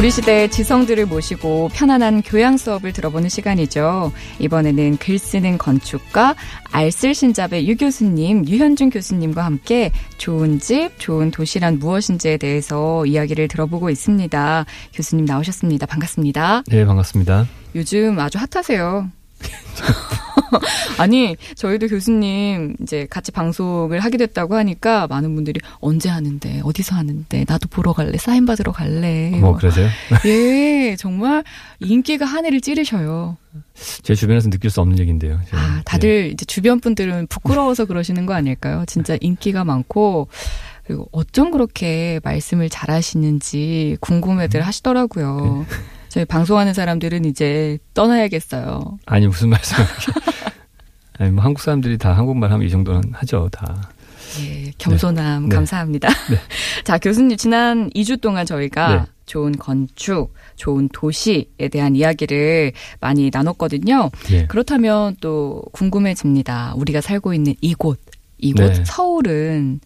우리 0.00 0.10
시대의 0.10 0.50
지성들을 0.50 1.04
모시고 1.04 1.68
편안한 1.74 2.22
교양 2.22 2.56
수업을 2.56 2.94
들어보는 2.94 3.28
시간이죠. 3.28 4.12
이번에는 4.38 4.96
글 4.96 5.18
쓰는 5.18 5.58
건축가 5.58 6.36
알쓸 6.72 7.14
신잡의 7.14 7.68
유 7.68 7.76
교수님, 7.76 8.48
유현준 8.48 8.88
교수님과 8.88 9.44
함께 9.44 9.92
좋은 10.16 10.58
집, 10.58 10.98
좋은 10.98 11.30
도시란 11.30 11.80
무엇인지에 11.80 12.38
대해서 12.38 13.04
이야기를 13.04 13.48
들어보고 13.48 13.90
있습니다. 13.90 14.64
교수님 14.94 15.26
나오셨습니다. 15.26 15.84
반갑습니다. 15.84 16.62
네, 16.68 16.86
반갑습니다. 16.86 17.46
요즘 17.74 18.18
아주 18.18 18.38
핫하세요. 18.38 19.10
아니, 20.98 21.36
저희도 21.54 21.88
교수님 21.88 22.76
이제 22.82 23.06
같이 23.08 23.32
방송을 23.32 24.00
하게 24.00 24.18
됐다고 24.18 24.56
하니까 24.56 25.06
많은 25.06 25.34
분들이 25.34 25.60
언제 25.80 26.08
하는데, 26.08 26.60
어디서 26.64 26.96
하는데, 26.96 27.44
나도 27.48 27.68
보러 27.68 27.92
갈래, 27.92 28.16
사인 28.18 28.46
받으러 28.46 28.72
갈래. 28.72 29.30
뭐, 29.30 29.54
그러세요? 29.54 29.88
예, 30.26 30.96
정말 30.98 31.44
인기가 31.80 32.24
하늘을 32.24 32.60
찌르셔요. 32.60 33.36
제 34.02 34.14
주변에서 34.14 34.50
느낄 34.50 34.70
수 34.70 34.80
없는 34.80 34.98
얘기인데요. 34.98 35.40
제가. 35.48 35.62
아, 35.62 35.82
다들 35.84 36.30
이제 36.32 36.44
주변 36.44 36.80
분들은 36.80 37.26
부끄러워서 37.28 37.84
그러시는 37.86 38.26
거 38.26 38.34
아닐까요? 38.34 38.84
진짜 38.86 39.16
인기가 39.20 39.64
많고, 39.64 40.28
그리고 40.84 41.08
어쩜 41.12 41.50
그렇게 41.52 42.20
말씀을 42.24 42.68
잘 42.68 42.90
하시는지 42.90 43.96
궁금해들 44.00 44.60
하시더라고요. 44.60 45.64
저희 46.10 46.24
방송하는 46.24 46.74
사람들은 46.74 47.24
이제 47.24 47.78
떠나야겠어요. 47.94 48.98
아니, 49.06 49.28
무슨 49.28 49.48
말씀을. 49.48 49.86
아니, 51.18 51.30
뭐 51.30 51.44
한국 51.44 51.62
사람들이 51.62 51.98
다 51.98 52.12
한국말 52.16 52.50
하면 52.50 52.66
이 52.66 52.70
정도는 52.70 53.12
하죠, 53.12 53.48
다. 53.52 53.90
예, 54.40 54.72
겸손함 54.78 55.48
네. 55.48 55.54
감사합니다. 55.54 56.08
네. 56.08 56.36
자, 56.84 56.98
교수님 56.98 57.36
지난 57.36 57.90
2주 57.90 58.20
동안 58.20 58.44
저희가 58.44 58.94
네. 58.94 59.04
좋은 59.26 59.52
건축, 59.52 60.34
좋은 60.56 60.88
도시에 60.92 61.68
대한 61.70 61.94
이야기를 61.94 62.72
많이 63.00 63.30
나눴거든요. 63.32 64.10
예. 64.32 64.46
그렇다면 64.46 65.16
또 65.20 65.62
궁금해집니다. 65.72 66.74
우리가 66.76 67.00
살고 67.00 67.34
있는 67.34 67.54
이곳, 67.60 68.00
이곳 68.38 68.72
네. 68.72 68.84
서울은 68.84 69.80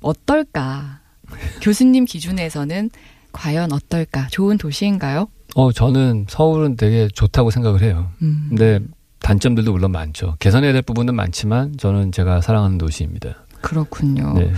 어떨까? 0.00 1.00
교수님 1.62 2.06
기준에서는 2.06 2.90
과연 3.32 3.72
어떨까? 3.72 4.26
좋은 4.30 4.58
도시인가요? 4.58 5.28
어, 5.54 5.72
저는 5.72 6.26
서울은 6.28 6.76
되게 6.76 7.08
좋다고 7.08 7.50
생각을 7.50 7.82
해요. 7.82 8.10
음. 8.22 8.46
근데 8.48 8.80
단점들도 9.20 9.72
물론 9.72 9.92
많죠. 9.92 10.36
개선해야 10.40 10.72
될 10.72 10.82
부분은 10.82 11.14
많지만 11.14 11.76
저는 11.78 12.12
제가 12.12 12.40
사랑하는 12.40 12.76
도시입니다. 12.78 13.34
그렇군요. 13.60 14.34
네. 14.34 14.52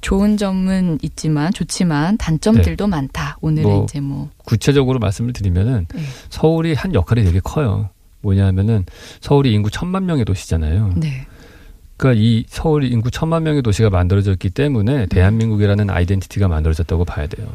좋은 0.00 0.36
점은 0.36 0.98
있지만 1.02 1.52
좋지만 1.52 2.16
단점들도 2.18 2.86
많다. 2.86 3.38
오늘은 3.40 3.68
뭐, 3.68 3.84
이제 3.84 4.00
뭐 4.00 4.30
구체적으로 4.44 4.98
말씀을 4.98 5.32
드리면은 5.32 5.86
네. 5.94 6.02
서울이 6.28 6.74
한 6.74 6.94
역할이 6.94 7.24
되게 7.24 7.40
커요. 7.40 7.90
뭐냐면은 8.20 8.84
서울이 9.20 9.52
인구 9.52 9.70
천만 9.70 10.06
명의 10.06 10.24
도시잖아요. 10.24 10.94
네. 10.96 11.26
그러니까 11.96 12.20
이 12.20 12.44
서울이 12.48 12.88
인구 12.88 13.10
천만 13.10 13.44
명의 13.44 13.62
도시가 13.62 13.90
만들어졌기 13.90 14.48
음. 14.48 14.50
때문에 14.50 15.06
대한민국이라는 15.06 15.88
아이덴티티가 15.88 16.48
만들어졌다고 16.48 17.04
봐야 17.04 17.26
돼요. 17.26 17.48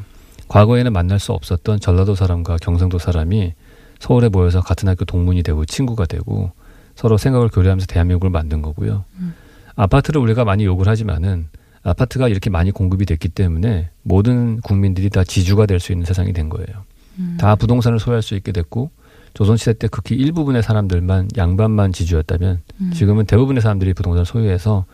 과거에는 0.48 0.94
만날 0.94 1.20
수 1.20 1.34
없었던 1.34 1.80
전라도 1.80 2.16
사람과 2.16 2.58
경상도 2.62 3.00
사람이 3.00 3.54
서울에 4.00 4.30
모여서 4.30 4.62
같은 4.62 4.88
학교 4.88 5.06
동문이 5.06 5.44
되고 5.44 5.66
친구가 5.66 6.06
되고 6.06 6.52
서로 6.96 7.18
생각을 7.18 7.50
교류하면서 7.50 7.88
대한민국을 7.88 8.30
만든 8.30 8.62
거고요. 8.62 9.04
음. 9.20 9.34
아파트를 9.76 10.22
우리가 10.22 10.46
많이 10.46 10.66
욕을 10.66 10.88
하지만은 10.88 11.48
아파트가 11.84 12.28
이렇게 12.28 12.50
많이 12.50 12.72
공급이 12.72 13.06
됐기 13.06 13.30
때문에 13.30 13.90
모든 14.04 14.60
국민들이 14.62 15.10
다 15.10 15.24
지주가 15.24 15.66
될 15.66 15.80
수 15.80 15.92
있는 15.92 16.06
세상이 16.06 16.34
된 16.34 16.50
거예요. 16.50 16.84
음. 17.20 17.38
다 17.40 17.56
부동산을 17.56 18.00
소유할 18.00 18.22
수 18.22 18.36
있게 18.36 18.52
됐고 18.52 18.92
조선시대 19.34 19.74
때 19.74 19.88
극히 19.88 20.16
일부분의 20.16 20.64
사람들만 20.64 21.30
양반만 21.38 21.94
지주였다면 21.94 22.62
음. 22.82 22.92
지금은 22.92 23.26
대부분의 23.26 23.62
사람들이 23.62 23.94
부동산을 23.94 24.26
소유해서 24.26 24.86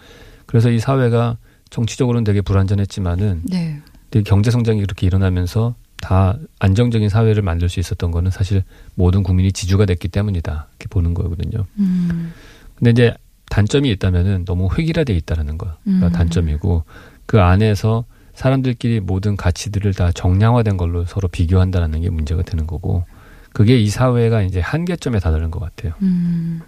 그래서 0.46 0.70
이 0.70 0.80
사회가 0.80 1.38
정치적으로는 1.70 2.24
되게 2.24 2.42
불안전했지만은 2.42 3.44
네. 3.46 3.82
되게 4.14 4.22
경제 4.22 4.52
성장이 4.52 4.80
이렇게 4.80 5.08
일어나면서 5.08 5.74
다 6.00 6.38
안정적인 6.60 7.10
사회를 7.10 7.42
만들 7.42 7.68
수 7.68 7.80
있었던 7.80 8.12
거는 8.12 8.30
사실 8.30 8.64
모든 8.94 9.24
국민이 9.24 9.52
지주가 9.52 9.88
됐기 9.88 10.08
때문이다 10.10 10.68
이렇게 10.70 10.88
보는 10.88 11.16
거거든요. 11.16 11.66
음. 11.80 12.32
근데 12.76 12.92
이제 12.92 13.16
단점이 13.50 13.90
있다면은 13.90 14.46
너무 14.46 14.70
획일화돼 14.72 15.16
있다라는 15.16 15.58
거가 15.58 15.78
음. 15.88 16.08
단점이고 16.14 16.84
그 17.26 17.42
안에서 17.42 18.06
사람들끼리 18.36 19.00
모든 19.00 19.36
가치들을 19.36 19.96
다 19.96 20.12
정량화된 20.12 20.78
걸로 20.78 21.06
서로 21.06 21.28
비교한다라는 21.28 22.02
게 22.02 22.12
문제가 22.12 22.44
되는 22.44 22.68
거고 22.68 23.06
그게 23.52 23.80
이 23.80 23.90
사회가 23.90 24.44
이제 24.44 24.60
한계점에 24.60 25.18
다다른 25.18 25.50
것 25.50 25.60
같아요. 25.60 25.94
음. 26.04 26.62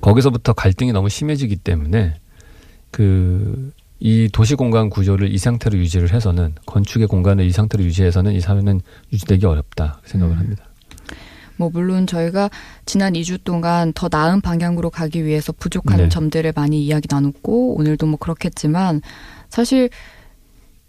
거기서부터 0.00 0.52
갈등이 0.52 0.90
너무 0.90 1.08
심해지기 1.08 1.56
때문에 1.56 2.18
그 2.90 3.72
이 4.04 4.28
도시 4.32 4.56
공간 4.56 4.90
구조를 4.90 5.32
이 5.32 5.38
상태로 5.38 5.78
유지를 5.78 6.12
해서는 6.12 6.56
건축의 6.66 7.06
공간을 7.06 7.44
이 7.44 7.52
상태로 7.52 7.84
유지해서는 7.84 8.32
이 8.32 8.40
사회는 8.40 8.80
유지되기 9.12 9.46
어렵다 9.46 10.00
생각을 10.04 10.34
음. 10.34 10.38
합니다. 10.40 10.64
뭐 11.56 11.70
물론 11.72 12.08
저희가 12.08 12.50
지난 12.84 13.12
2주 13.12 13.44
동안 13.44 13.92
더 13.92 14.08
나은 14.10 14.40
방향으로 14.40 14.90
가기 14.90 15.24
위해서 15.24 15.52
부족한 15.52 15.98
네. 15.98 16.08
점들을 16.08 16.52
많이 16.56 16.84
이야기 16.84 17.06
나눴고 17.08 17.76
오늘도 17.76 18.06
뭐 18.06 18.16
그렇겠지만 18.16 19.02
사실 19.48 19.88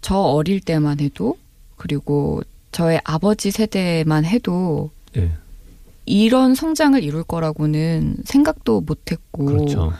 저 0.00 0.16
어릴 0.16 0.60
때만 0.60 0.98
해도 0.98 1.36
그리고 1.76 2.42
저의 2.72 3.00
아버지 3.04 3.52
세대만 3.52 4.24
해도 4.24 4.90
예, 5.16 5.30
이런 6.04 6.56
성장을 6.56 7.00
이룰 7.00 7.22
거라고는 7.22 8.16
생각도 8.24 8.80
못했고 8.80 9.44
그렇죠. 9.44 9.92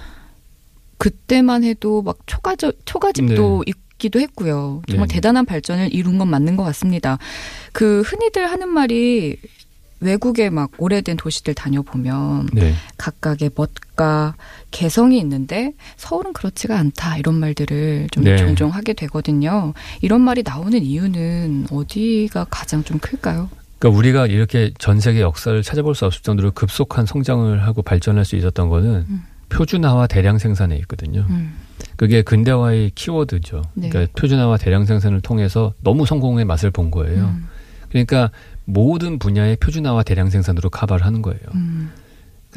그때만 1.04 1.64
해도 1.64 2.00
막 2.00 2.16
초가집 2.24 2.78
초가집도 2.86 3.64
네. 3.66 3.72
있기도 3.92 4.20
했고요. 4.20 4.80
정말 4.88 5.06
네. 5.06 5.14
대단한 5.16 5.44
발전을 5.44 5.92
이룬 5.92 6.16
건 6.16 6.28
맞는 6.28 6.56
것 6.56 6.62
같습니다. 6.64 7.18
그 7.74 8.00
흔히들 8.00 8.50
하는 8.50 8.70
말이 8.70 9.36
외국의 10.00 10.48
막 10.48 10.70
오래된 10.78 11.18
도시들 11.18 11.52
다녀보면 11.52 12.48
네, 12.54 12.72
각각의 12.96 13.50
멋과 13.54 14.34
개성이 14.70 15.18
있는데 15.18 15.74
서울은 15.98 16.32
그렇지가 16.32 16.78
않다 16.78 17.18
이런 17.18 17.34
말들을 17.34 18.08
좀 18.10 18.24
네. 18.24 18.38
종종 18.38 18.70
하게 18.70 18.94
되거든요. 18.94 19.74
이런 20.00 20.22
말이 20.22 20.42
나오는 20.42 20.82
이유는 20.82 21.66
어디가 21.70 22.46
가장 22.48 22.82
좀 22.82 22.98
클까요? 22.98 23.50
그러니까 23.78 23.98
우리가 23.98 24.26
이렇게 24.28 24.72
전 24.78 25.00
세계 25.00 25.20
역사를 25.20 25.62
찾아볼 25.62 25.94
수 25.94 26.06
없을 26.06 26.22
정도로 26.22 26.52
급속한 26.52 27.04
성장을 27.04 27.62
하고 27.62 27.82
발전할 27.82 28.24
수 28.24 28.36
있었던 28.36 28.70
거는 28.70 29.04
음. 29.06 29.33
표준화와 29.54 30.08
대량 30.08 30.38
생산에 30.38 30.76
있거든요. 30.78 31.24
음. 31.30 31.54
그게 31.96 32.22
근대화의 32.22 32.90
키워드죠. 32.94 33.62
네. 33.74 33.88
그러니까 33.88 34.12
표준화와 34.18 34.56
대량 34.56 34.84
생산을 34.84 35.20
통해서 35.20 35.74
너무 35.80 36.06
성공의 36.06 36.44
맛을 36.44 36.72
본 36.72 36.90
거예요. 36.90 37.26
음. 37.26 37.46
그러니까 37.88 38.32
모든 38.64 39.20
분야의 39.20 39.56
표준화와 39.56 40.02
대량 40.02 40.28
생산으로 40.28 40.70
커버를 40.70 41.06
하는 41.06 41.22
거예요. 41.22 41.40
음. 41.54 41.92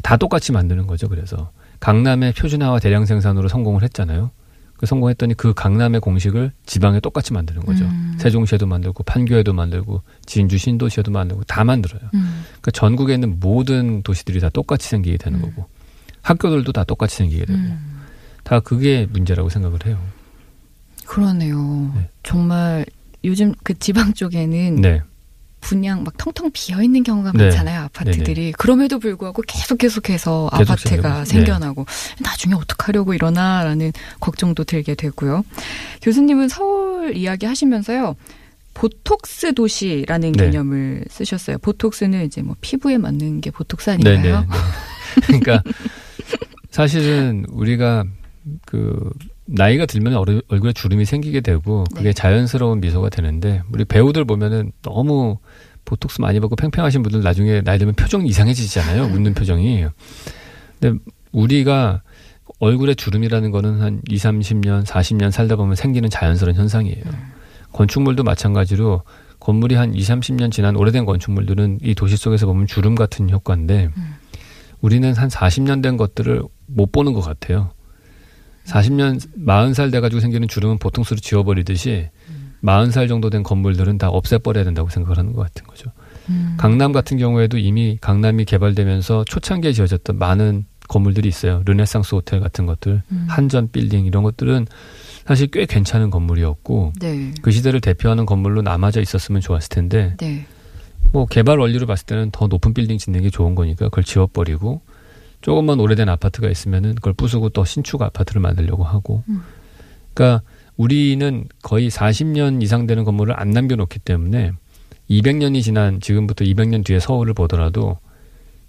다 0.02 0.16
똑같이 0.16 0.50
만드는 0.50 0.88
거죠. 0.88 1.08
그래서 1.08 1.52
강남의 1.78 2.32
표준화와 2.32 2.80
대량 2.80 3.06
생산으로 3.06 3.46
성공을 3.46 3.84
했잖아요. 3.84 4.32
그 4.76 4.86
성공했더니 4.86 5.34
그 5.34 5.54
강남의 5.54 6.00
공식을 6.00 6.52
지방에 6.66 7.00
똑같이 7.00 7.32
만드는 7.32 7.62
거죠. 7.62 7.84
음. 7.84 8.14
세종시에도 8.18 8.66
만들고 8.66 9.04
판교에도 9.04 9.52
만들고 9.52 10.02
진주 10.24 10.58
신도시에도 10.58 11.12
만들고 11.12 11.44
다 11.44 11.64
만들어요. 11.64 12.00
음. 12.14 12.44
그러니까 12.46 12.70
전국에 12.72 13.14
있는 13.14 13.38
모든 13.38 14.02
도시들이 14.02 14.40
다 14.40 14.48
똑같이 14.48 14.88
생기게 14.88 15.16
되는 15.16 15.40
음. 15.40 15.42
거고 15.42 15.68
학교들도 16.22 16.72
다 16.72 16.84
똑같이 16.84 17.16
생기게 17.16 17.44
되고 17.46 17.58
음. 17.58 18.04
다 18.44 18.60
그게 18.60 19.06
문제라고 19.10 19.48
생각을 19.48 19.78
해요. 19.86 19.98
그러네요. 21.06 21.92
네. 21.94 22.08
정말 22.22 22.86
요즘 23.24 23.54
그 23.64 23.78
지방 23.78 24.12
쪽에는 24.14 24.76
네. 24.76 25.02
분양 25.60 26.04
막 26.04 26.16
텅텅 26.16 26.50
비어 26.52 26.82
있는 26.82 27.02
경우가 27.02 27.32
네. 27.32 27.44
많잖아요 27.44 27.80
아파트들이 27.82 28.52
그럼에도 28.52 29.00
불구하고 29.00 29.42
계속 29.46 29.78
계속해서 29.78 30.50
계속 30.56 30.70
아파트가 30.72 31.24
생기고. 31.24 31.24
생겨나고 31.24 31.86
나중에 32.20 32.54
어떡하려고 32.54 33.12
이러나라는 33.12 33.92
걱정도 34.20 34.62
들게 34.62 34.94
되고요 34.94 35.44
교수님은 36.02 36.48
서울 36.48 37.16
이야기 37.16 37.46
하시면서요. 37.46 38.14
보톡스 38.74 39.54
도시라는 39.54 40.32
네. 40.32 40.44
개념을 40.44 41.04
쓰셨어요. 41.10 41.58
보톡스는 41.58 42.26
이제 42.26 42.42
뭐 42.42 42.54
피부에 42.60 42.96
맞는 42.96 43.40
게 43.40 43.50
보톡스 43.50 43.90
아닌가요? 43.90 44.22
네네. 44.22 44.32
네. 44.32 44.46
그러니까 45.26 45.62
사실은 46.70 47.44
우리가 47.50 48.04
그 48.66 49.10
나이가 49.46 49.86
들면 49.86 50.14
얼- 50.14 50.42
얼굴에 50.48 50.72
주름이 50.72 51.04
생기게 51.04 51.40
되고 51.40 51.84
그게 51.94 52.04
네. 52.08 52.12
자연스러운 52.12 52.80
미소가 52.80 53.08
되는데 53.08 53.62
우리 53.72 53.84
배우들 53.84 54.24
보면은 54.24 54.72
너무 54.82 55.38
보톡스 55.84 56.20
많이 56.20 56.38
받고 56.40 56.56
팽팽하신 56.56 57.02
분들 57.02 57.22
나중에 57.22 57.62
나이 57.62 57.78
들면 57.78 57.94
표정이 57.94 58.28
이상해지잖아요. 58.28 59.04
웃는 59.04 59.34
표정이. 59.34 59.86
근데 60.78 60.98
우리가 61.32 62.02
얼굴에 62.60 62.94
주름이라는 62.94 63.50
거는 63.50 63.80
한 63.80 64.02
2, 64.08 64.16
30년, 64.16 64.84
40년 64.84 65.30
살다 65.30 65.56
보면 65.56 65.76
생기는 65.76 66.10
자연스러운 66.10 66.56
현상이에요. 66.56 67.02
건축물도 67.72 68.22
마찬가지로 68.24 69.02
건물이 69.40 69.76
한 69.76 69.94
2, 69.94 69.98
30년 70.00 70.50
지난 70.50 70.76
오래된 70.76 71.04
건축물들은 71.06 71.78
이 71.82 71.94
도시 71.94 72.16
속에서 72.16 72.46
보면 72.46 72.66
주름 72.66 72.94
같은 72.94 73.30
효과인데 73.30 73.90
우리는 74.80 75.14
한 75.14 75.28
40년 75.28 75.82
된 75.82 75.96
것들을 75.96 76.42
못 76.68 76.92
보는 76.92 77.12
것 77.12 77.20
같아요. 77.20 77.70
40년, 78.66 79.20
40살 79.46 79.90
돼가지고 79.90 80.20
생기는 80.20 80.46
주름은 80.46 80.78
보통 80.78 81.02
수로 81.02 81.18
지워버리듯이 81.20 82.10
40살 82.62 83.08
정도 83.08 83.30
된 83.30 83.42
건물들은 83.42 83.98
다 83.98 84.08
없애버려야 84.08 84.64
된다고 84.64 84.88
생각을 84.88 85.18
하는 85.18 85.32
것 85.32 85.42
같은 85.42 85.66
거죠. 85.66 85.90
음. 86.28 86.54
강남 86.58 86.92
같은 86.92 87.16
경우에도 87.16 87.56
이미 87.56 87.96
강남이 88.00 88.44
개발되면서 88.44 89.24
초창기에 89.24 89.72
지어졌던 89.72 90.18
많은 90.18 90.66
건물들이 90.88 91.28
있어요. 91.28 91.62
르네상스 91.66 92.14
호텔 92.14 92.40
같은 92.40 92.66
것들, 92.66 93.02
음. 93.10 93.26
한전 93.28 93.70
빌딩 93.70 94.06
이런 94.06 94.22
것들은 94.22 94.66
사실 95.26 95.48
꽤 95.48 95.66
괜찮은 95.66 96.10
건물이었고 96.10 96.94
네. 97.00 97.32
그 97.42 97.50
시대를 97.50 97.80
대표하는 97.80 98.24
건물로 98.26 98.62
남아져 98.62 99.00
있었으면 99.00 99.40
좋았을 99.42 99.68
텐데 99.68 100.14
네. 100.18 100.46
뭐 101.12 101.26
개발 101.26 101.58
원리로 101.58 101.86
봤을 101.86 102.06
때는 102.06 102.30
더 102.32 102.46
높은 102.46 102.72
빌딩 102.74 102.98
짓는 102.98 103.22
게 103.22 103.30
좋은 103.30 103.54
거니까 103.54 103.86
그걸 103.86 104.04
지워버리고 104.04 104.80
조금만 105.40 105.80
오래된 105.80 106.08
아파트가 106.08 106.48
있으면은 106.48 106.94
그걸 106.96 107.12
부수고 107.12 107.50
또 107.50 107.64
신축 107.64 108.02
아파트를 108.02 108.40
만들려고 108.40 108.84
하고 108.84 109.22
음. 109.28 109.42
그러니까 110.14 110.42
우리는 110.76 111.44
거의 111.62 111.90
40년 111.90 112.62
이상 112.62 112.86
되는 112.86 113.04
건물을 113.04 113.38
안 113.38 113.50
남겨놓기 113.50 113.98
때문에 114.00 114.52
200년이 115.10 115.62
지난 115.62 116.00
지금부터 116.00 116.44
200년 116.44 116.84
뒤에 116.84 117.00
서울을 117.00 117.34
보더라도 117.34 117.98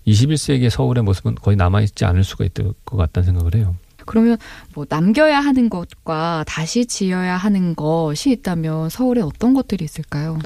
21세기의 0.08 0.70
서울의 0.70 1.04
모습은 1.04 1.36
거의 1.36 1.58
남아있지 1.58 2.06
않을 2.06 2.24
수가 2.24 2.46
있을 2.46 2.74
것 2.86 2.98
같다는 2.98 3.26
생각을 3.26 3.56
해요. 3.56 3.76
그러면 4.06 4.38
뭐 4.74 4.86
남겨야 4.90 5.40
하는 5.40 5.70
것과 5.70 6.44
다시 6.48 6.86
지어야 6.88 7.38
하는 7.38 7.76
것이 7.76 8.32
있다면 8.32 8.90
서울에 8.90 9.22
어떤 9.22 9.54
것들이 9.54 9.86
있을까요? 9.86 10.40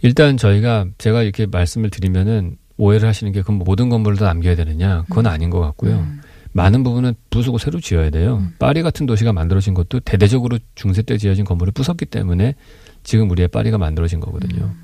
일단 0.00 0.36
저희가 0.36 0.86
제가 0.98 1.22
이렇게 1.22 1.46
말씀을 1.46 1.90
드리면은 1.90 2.56
오해를 2.76 3.08
하시는 3.08 3.32
게 3.32 3.42
그럼 3.42 3.58
모든 3.58 3.88
건물을 3.88 4.18
다 4.18 4.26
남겨야 4.26 4.54
되느냐? 4.56 5.04
그건 5.08 5.26
아닌 5.26 5.50
것 5.50 5.60
같고요. 5.60 5.98
음. 5.98 6.20
많은 6.52 6.82
부분은 6.82 7.14
부수고 7.30 7.58
새로 7.58 7.80
지어야 7.80 8.10
돼요. 8.10 8.38
음. 8.38 8.54
파리 8.58 8.82
같은 8.82 9.06
도시가 9.06 9.32
만들어진 9.32 9.74
것도 9.74 10.00
대대적으로 10.00 10.58
중세 10.74 11.02
때 11.02 11.16
지어진 11.16 11.44
건물을 11.44 11.72
부쉈기 11.72 12.06
때문에 12.06 12.54
지금 13.02 13.30
우리의 13.30 13.48
파리가 13.48 13.78
만들어진 13.78 14.20
거거든요. 14.20 14.64
음. 14.64 14.82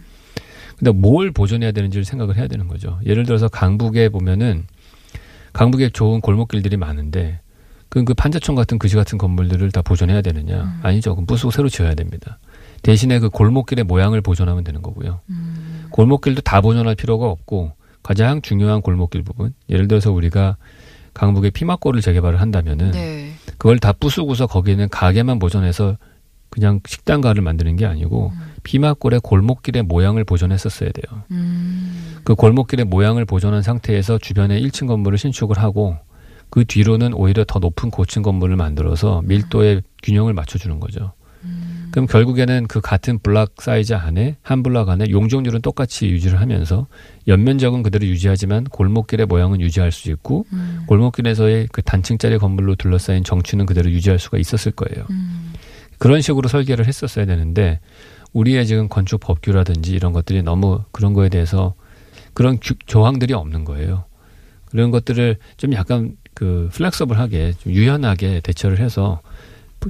근데 0.79 0.93
뭘 0.93 1.32
보존해야 1.32 1.73
되는지를 1.73 2.05
생각을 2.05 2.37
해야 2.37 2.46
되는 2.46 2.69
거죠. 2.69 3.00
예를 3.05 3.25
들어서 3.25 3.49
강북에 3.49 4.08
보면은 4.11 4.67
강북에 5.52 5.91
좋은 5.91 6.20
골목길들이 6.20 6.76
많은데 6.76 7.41
그, 7.88 8.05
그 8.05 8.14
판자촌 8.14 8.55
같은 8.55 8.79
그지 8.79 8.96
같은 8.96 9.19
건물들을 9.19 9.70
다 9.73 9.82
보존해야 9.82 10.23
되느냐? 10.23 10.62
음. 10.62 10.81
아니죠. 10.82 11.14
그럼 11.14 11.26
부수고 11.26 11.50
새로 11.50 11.69
지어야 11.69 11.94
됩니다. 11.94 12.38
대신에 12.82 13.19
그 13.19 13.28
골목길의 13.28 13.84
모양을 13.84 14.20
보존하면 14.20 14.64
되는 14.64 14.82
거고요. 14.82 15.20
음. 15.30 15.86
골목길도 15.90 16.42
다 16.42 16.60
보존할 16.60 16.94
필요가 16.94 17.26
없고 17.26 17.72
가장 18.02 18.40
중요한 18.42 18.80
골목길 18.82 19.22
부분 19.22 19.52
예를 19.69 19.88
들어서 19.88 20.12
우리가 20.12 20.56
강북에 21.14 21.50
피막골을 21.50 22.00
재개발을 22.00 22.40
한다면은 22.40 22.92
네. 22.92 23.32
그걸 23.58 23.78
다 23.78 23.92
부수고서 23.92 24.46
거기에는 24.46 24.88
가게만 24.88 25.38
보존해서 25.38 25.96
그냥 26.50 26.80
식당가를 26.86 27.42
만드는 27.42 27.76
게 27.76 27.86
아니고 27.86 28.32
피막골의 28.62 29.20
골목길의 29.20 29.82
모양을 29.82 30.24
보존했었어야 30.24 30.90
돼요. 30.90 31.22
음. 31.31 32.20
그 32.24 32.34
골목길의 32.34 32.86
모양을 32.86 33.24
보존한 33.24 33.62
상태에서 33.62 34.19
주변에 34.19 34.60
1층 34.60 34.86
건물을 34.86 35.19
신축을 35.19 35.58
하고 35.58 35.96
그 36.50 36.64
뒤로는 36.64 37.12
오히려 37.14 37.44
더 37.44 37.58
높은 37.58 37.90
고층 37.90 38.22
건물을 38.22 38.56
만들어서 38.56 39.22
밀도의 39.24 39.82
균형을 40.02 40.32
맞춰주는 40.32 40.81
거죠. 40.81 41.12
음. 41.98 42.06
그럼 42.06 42.06
결국에는 42.06 42.66
그 42.68 42.80
같은 42.80 43.18
block 43.19 43.55
size 43.60 43.93
안에 43.94 44.36
한 44.42 44.62
블락 44.62 44.88
안에 44.88 45.10
용적률은 45.10 45.62
똑같이 45.62 46.06
유지를 46.08 46.40
하면서 46.40 46.86
연면적은 47.26 47.82
그대로 47.82 48.06
유지하지만 48.06 48.64
골목길의 48.64 49.26
모양은 49.26 49.60
유지할 49.60 49.90
수 49.90 50.10
있고 50.10 50.46
음. 50.52 50.82
골목길에서의 50.86 51.68
그 51.72 51.82
단층짜리 51.82 52.38
건물로 52.38 52.76
둘러싸인 52.76 53.24
정취는 53.24 53.66
그대로 53.66 53.90
유지할 53.90 54.18
수가 54.18 54.38
있었을 54.38 54.72
거예요. 54.72 55.06
음. 55.10 55.52
그런 55.98 56.20
식으로 56.20 56.48
설계를 56.48 56.86
했었어야 56.86 57.26
되는데 57.26 57.80
우리의 58.32 58.66
지금 58.66 58.88
건축 58.88 59.18
법규라든지 59.20 59.92
이런 59.92 60.12
것들이 60.12 60.42
너무 60.42 60.82
그런 60.92 61.12
거에 61.14 61.28
대해서 61.28 61.74
그런 62.34 62.58
규- 62.60 62.74
조항들이 62.86 63.34
없는 63.34 63.64
거예요. 63.64 64.04
그런 64.66 64.90
것들을 64.92 65.38
좀 65.56 65.72
약간 65.72 66.16
그 66.34 66.68
flexible하게 66.72 67.55
좀 67.58 67.72
유연하게 67.72 68.40
대처를 68.40 68.78
해서 68.78 69.20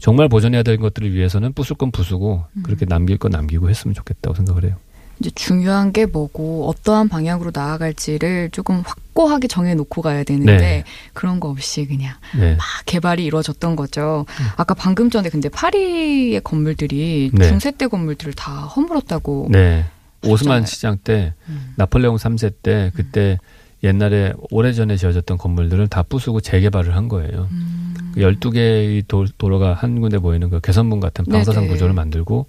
정말 0.01 0.29
보존해야 0.29 0.63
될 0.63 0.77
것들을 0.77 1.13
위해서는 1.13 1.53
부술 1.53 1.77
건 1.77 1.91
부수고 1.91 2.45
그렇게 2.63 2.87
남길 2.87 3.19
건 3.19 3.31
남기고 3.31 3.71
했으면 3.71 3.95
좋겠다고 3.95 4.35
생각을 4.35 4.65
해요. 4.65 4.77
이제 5.21 5.31
중요한 5.35 5.93
게 5.93 6.07
뭐고 6.07 6.69
어떠한 6.69 7.09
방향으로 7.09 7.51
나아갈지를 7.53 8.51
조금 8.53 8.83
확고하게 8.87 9.49
정해놓고 9.49 10.01
가야 10.01 10.23
되는데 10.23 10.57
네. 10.57 10.85
그런 11.13 11.41
거 11.41 11.49
없이 11.49 11.87
그냥 11.87 12.15
네. 12.39 12.55
막 12.55 12.65
개발이 12.87 13.25
이루어졌던 13.25 13.75
거죠. 13.75 14.27
아까 14.57 14.75
방금 14.75 15.11
전에 15.11 15.29
근데 15.29 15.49
파리의 15.49 16.41
건물들이 16.43 17.31
네. 17.35 17.49
중세 17.49 17.73
때 17.73 17.89
건물들을 17.89 18.35
다 18.35 18.53
허물었다고. 18.67 19.49
네. 19.51 19.87
오스만 20.25 20.63
하셨잖아요. 20.63 20.67
시장 20.67 20.99
때 21.03 21.35
음. 21.49 21.75
나폴레옹 21.77 22.17
3세 22.17 22.55
때 22.63 22.91
그때 22.95 23.39
옛날에 23.85 24.33
오래전에 24.51 24.97
지어졌던 24.97 25.39
건물들을 25.39 25.87
다 25.89 26.03
부수고 26.03 26.41
재개발을 26.41 26.97
한 26.97 27.09
거예요. 27.09 27.49
음. 27.51 27.95
그 28.15 28.21
12개의 28.21 29.07
도, 29.07 29.27
도로가 29.39 29.75
한 29.75 30.01
군데 30.01 30.19
모이는 30.19 30.51
그 30.51 30.61
개선문 30.61 31.01
같은 31.01 31.25
방사상 31.25 31.65
네네. 31.65 31.73
구조를 31.75 31.95
만들고 31.95 32.47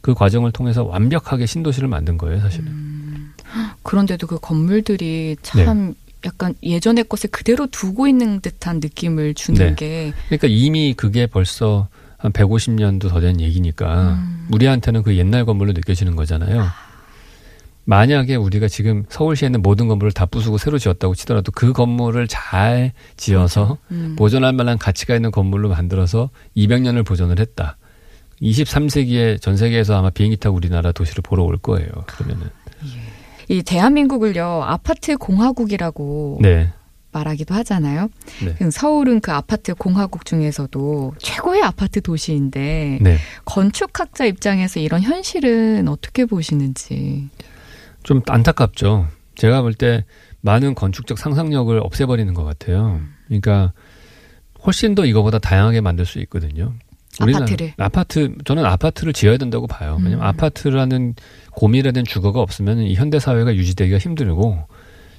그 0.00 0.14
과정을 0.14 0.52
통해서 0.52 0.84
완벽하게 0.84 1.46
신도시를 1.46 1.88
만든 1.88 2.18
거예요, 2.18 2.40
사실은. 2.40 2.68
음. 2.68 3.32
그런데도 3.82 4.26
그 4.26 4.38
건물들이 4.38 5.36
참 5.42 5.94
약간 6.24 6.54
예전의 6.62 7.04
것을 7.08 7.30
그대로 7.30 7.66
두고 7.66 8.06
있는 8.06 8.40
듯한 8.40 8.80
느낌을 8.80 9.34
주는 9.34 9.58
네. 9.58 9.74
게 9.74 10.12
그러니까 10.28 10.48
이미 10.48 10.94
그게 10.96 11.26
벌써 11.26 11.88
한 12.16 12.32
150년도 12.32 13.10
더 13.10 13.20
된 13.20 13.40
얘기니까 13.40 14.14
음. 14.14 14.48
우리한테는 14.52 15.02
그 15.02 15.16
옛날 15.16 15.44
건물로 15.44 15.72
느껴지는 15.72 16.16
거잖아요. 16.16 16.64
만약에 17.84 18.36
우리가 18.36 18.68
지금 18.68 19.04
서울시에 19.08 19.46
있는 19.46 19.62
모든 19.62 19.88
건물을 19.88 20.12
다 20.12 20.26
부수고 20.26 20.58
새로 20.58 20.78
지었다고 20.78 21.14
치더라도 21.14 21.52
그 21.52 21.72
건물을 21.72 22.26
잘 22.28 22.92
지어서 23.16 23.78
음. 23.90 24.16
보존할 24.16 24.52
만한 24.52 24.78
가치가 24.78 25.14
있는 25.14 25.30
건물로 25.30 25.68
만들어서 25.68 26.30
200년을 26.56 27.04
보존을 27.04 27.38
했다. 27.38 27.76
23세기에 28.40 29.40
전 29.40 29.56
세계에서 29.56 29.98
아마 29.98 30.10
비행기 30.10 30.38
타고 30.38 30.56
우리나라 30.56 30.92
도시를 30.92 31.22
보러 31.22 31.44
올 31.44 31.56
거예요. 31.58 31.88
그러면은. 32.06 32.48
이 33.48 33.62
대한민국을요 33.62 34.62
아파트 34.64 35.16
공화국이라고 35.16 36.38
네. 36.40 36.72
말하기도 37.12 37.54
하잖아요. 37.54 38.08
네. 38.44 38.70
서울은 38.70 39.20
그 39.20 39.30
아파트 39.30 39.74
공화국 39.74 40.24
중에서도 40.24 41.14
최고의 41.18 41.62
아파트 41.62 42.00
도시인데 42.00 42.98
네. 43.00 43.18
건축학자 43.44 44.24
입장에서 44.24 44.80
이런 44.80 45.02
현실은 45.02 45.88
어떻게 45.88 46.24
보시는지. 46.24 47.28
좀 48.04 48.22
안타깝죠. 48.28 49.08
제가 49.34 49.62
볼 49.62 49.74
때 49.74 50.04
많은 50.42 50.74
건축적 50.74 51.18
상상력을 51.18 51.76
없애버리는 51.78 52.32
것 52.34 52.44
같아요. 52.44 53.00
그러니까 53.26 53.72
훨씬 54.64 54.94
더 54.94 55.04
이거보다 55.04 55.38
다양하게 55.38 55.80
만들 55.80 56.04
수 56.06 56.20
있거든요. 56.20 56.74
아파트를. 57.20 57.72
아파트 57.78 58.34
저는 58.44 58.64
아파트를 58.64 59.12
지어야 59.12 59.36
된다고 59.36 59.66
봐요. 59.66 59.96
왜냐면 60.02 60.20
음. 60.20 60.22
아파트라는 60.22 61.14
고밀화된 61.52 62.04
주거가 62.04 62.40
없으면 62.40 62.80
이 62.80 62.94
현대 62.94 63.18
사회가 63.18 63.54
유지되기가 63.54 63.98
힘들고 63.98 64.66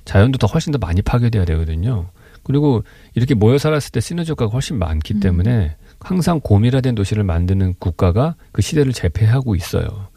자연도 0.04 0.38
더 0.38 0.48
훨씬 0.48 0.72
더 0.72 0.78
많이 0.78 1.02
파괴돼야 1.02 1.46
되거든요. 1.46 2.10
그리고 2.44 2.84
이렇게 3.16 3.34
모여 3.34 3.58
살았을 3.58 3.92
때 3.92 4.00
시너지 4.02 4.32
효과가 4.32 4.52
훨씬 4.52 4.78
많기 4.78 5.16
음. 5.16 5.20
때문에 5.22 5.76
항상 6.00 6.40
고밀화된 6.44 6.94
도시를 6.94 7.24
만드는 7.24 7.76
국가가 7.80 8.36
그 8.52 8.62
시대를 8.62 8.94
제패하고 8.94 9.56
있어요. 9.56 10.08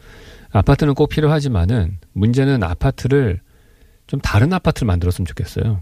아파트는 0.50 0.94
꼭 0.94 1.08
필요하지만은 1.08 1.98
문제는 2.12 2.62
아파트를 2.62 3.40
좀 4.06 4.20
다른 4.20 4.52
아파트를 4.52 4.86
만들었으면 4.86 5.26
좋겠어요. 5.26 5.80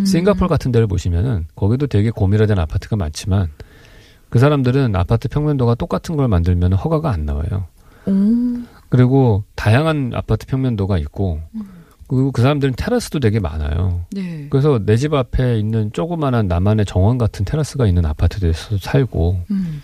음. 0.00 0.04
싱가포르 0.04 0.48
같은 0.48 0.72
데를 0.72 0.86
보시면은 0.86 1.46
거기도 1.54 1.86
되게 1.86 2.10
고밀화된 2.10 2.58
아파트가 2.58 2.96
많지만 2.96 3.48
그 4.30 4.38
사람들은 4.38 4.94
아파트 4.96 5.28
평면도가 5.28 5.74
똑같은 5.76 6.16
걸 6.16 6.28
만들면 6.28 6.72
허가가 6.74 7.10
안 7.10 7.24
나와요. 7.24 7.66
오. 8.06 8.12
그리고 8.88 9.44
다양한 9.54 10.12
아파트 10.14 10.46
평면도가 10.46 10.98
있고 10.98 11.40
그리고 12.08 12.32
그 12.32 12.40
사람들은 12.42 12.74
테라스도 12.76 13.20
되게 13.20 13.38
많아요. 13.38 14.06
네. 14.12 14.46
그래서 14.50 14.78
내 14.84 14.96
집 14.96 15.12
앞에 15.14 15.58
있는 15.58 15.92
조그마한 15.92 16.48
나만의 16.48 16.86
정원 16.86 17.18
같은 17.18 17.44
테라스가 17.44 17.86
있는 17.86 18.06
아파트에서 18.06 18.78
살고 18.78 19.40
음. 19.50 19.82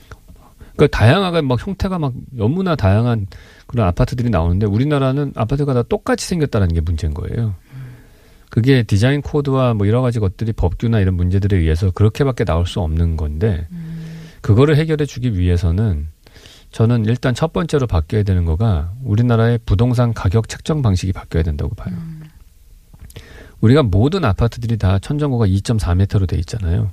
그러니까 0.75 0.97
다양하게 0.99 1.43
막 1.43 1.65
형태가 1.67 1.99
막 1.99 2.13
너무나 2.31 2.75
다양한 2.77 3.27
그런 3.75 3.89
아파트들이 3.89 4.31
나오는데 4.31 4.67
우리나라는 4.67 5.33
아파트가 5.35 5.75
다 5.75 5.83
똑같이 5.83 6.29
생겼다는 6.29 6.69
게 6.69 6.81
문제인 6.81 7.13
거예요. 7.13 7.57
그게 8.49 8.85
디자인 8.85 9.21
코드와 9.21 9.75
뭐 9.75 9.89
여러 9.89 10.01
가지 10.01 10.21
것들이 10.21 10.53
법규나 10.53 11.01
이런 11.01 11.15
문제들에 11.15 11.57
의해서 11.57 11.91
그렇게밖에 11.91 12.45
나올 12.45 12.67
수 12.67 12.79
없는 12.79 13.17
건데 13.17 13.67
그거를 14.43 14.77
해결해 14.77 15.07
주기 15.07 15.37
위해서는 15.37 16.07
저는 16.71 17.07
일단 17.07 17.35
첫 17.35 17.53
번째로 17.53 17.89
바뀌어야 17.89 18.23
되는 18.23 18.45
거가 18.45 18.93
우리나라의 19.03 19.59
부동산 19.67 20.15
가격 20.15 20.49
책정 20.49 20.81
방식이 20.81 21.13
바뀌어야 21.13 21.43
된다고 21.43 21.75
봐요. 21.75 21.97
우리가 23.61 23.83
모든 23.83 24.25
아파트들이 24.25 24.77
다 24.77 25.01
천정고가 25.01 25.49
2.4m로 25.49 26.29
돼 26.29 26.37
있잖아요. 26.37 26.93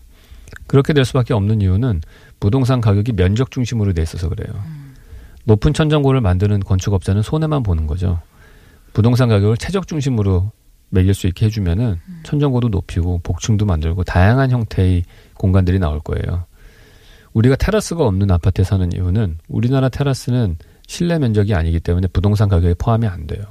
그렇게 0.65 0.93
될 0.93 1.05
수밖에 1.05 1.35
없는 1.35 1.61
이유는 1.61 2.01
부동산 2.39 2.81
가격이 2.81 3.13
면적 3.13 3.51
중심으로 3.51 3.93
돼 3.93 4.01
있어서 4.01 4.29
그래요. 4.29 4.80
높은 5.45 5.73
천정고를 5.73 6.21
만드는 6.21 6.61
건축업자는 6.61 7.21
손해만 7.21 7.63
보는 7.63 7.87
거죠. 7.87 8.19
부동산 8.93 9.29
가격을 9.29 9.57
최적 9.57 9.87
중심으로 9.87 10.51
매길 10.89 11.13
수 11.13 11.27
있게 11.27 11.45
해주면은 11.45 11.99
천정고도 12.23 12.69
높이고 12.69 13.19
복층도 13.23 13.65
만들고 13.65 14.03
다양한 14.03 14.51
형태의 14.51 15.03
공간들이 15.35 15.79
나올 15.79 15.99
거예요. 15.99 16.45
우리가 17.33 17.55
테라스가 17.55 18.05
없는 18.05 18.29
아파트에 18.29 18.65
사는 18.65 18.91
이유는 18.91 19.37
우리나라 19.47 19.87
테라스는 19.87 20.57
실내 20.85 21.17
면적이 21.17 21.55
아니기 21.55 21.79
때문에 21.79 22.07
부동산 22.07 22.49
가격에 22.49 22.73
포함이 22.73 23.07
안 23.07 23.25
돼요. 23.25 23.41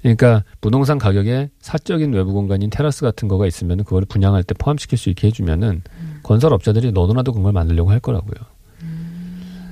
그러니까 0.00 0.44
부동산 0.62 0.98
가격에 0.98 1.50
사적인 1.60 2.14
외부 2.14 2.32
공간인 2.32 2.70
테라스 2.70 3.02
같은 3.02 3.28
거가 3.28 3.46
있으면 3.46 3.84
그걸 3.84 4.06
분양할 4.06 4.42
때 4.42 4.54
포함시킬 4.54 4.96
수 4.96 5.10
있게 5.10 5.26
해주면은 5.26 5.82
건설업자들이 6.22 6.92
너도나도 6.92 7.34
그걸 7.34 7.52
만들려고 7.52 7.90
할 7.90 8.00
거라고요. 8.00 8.49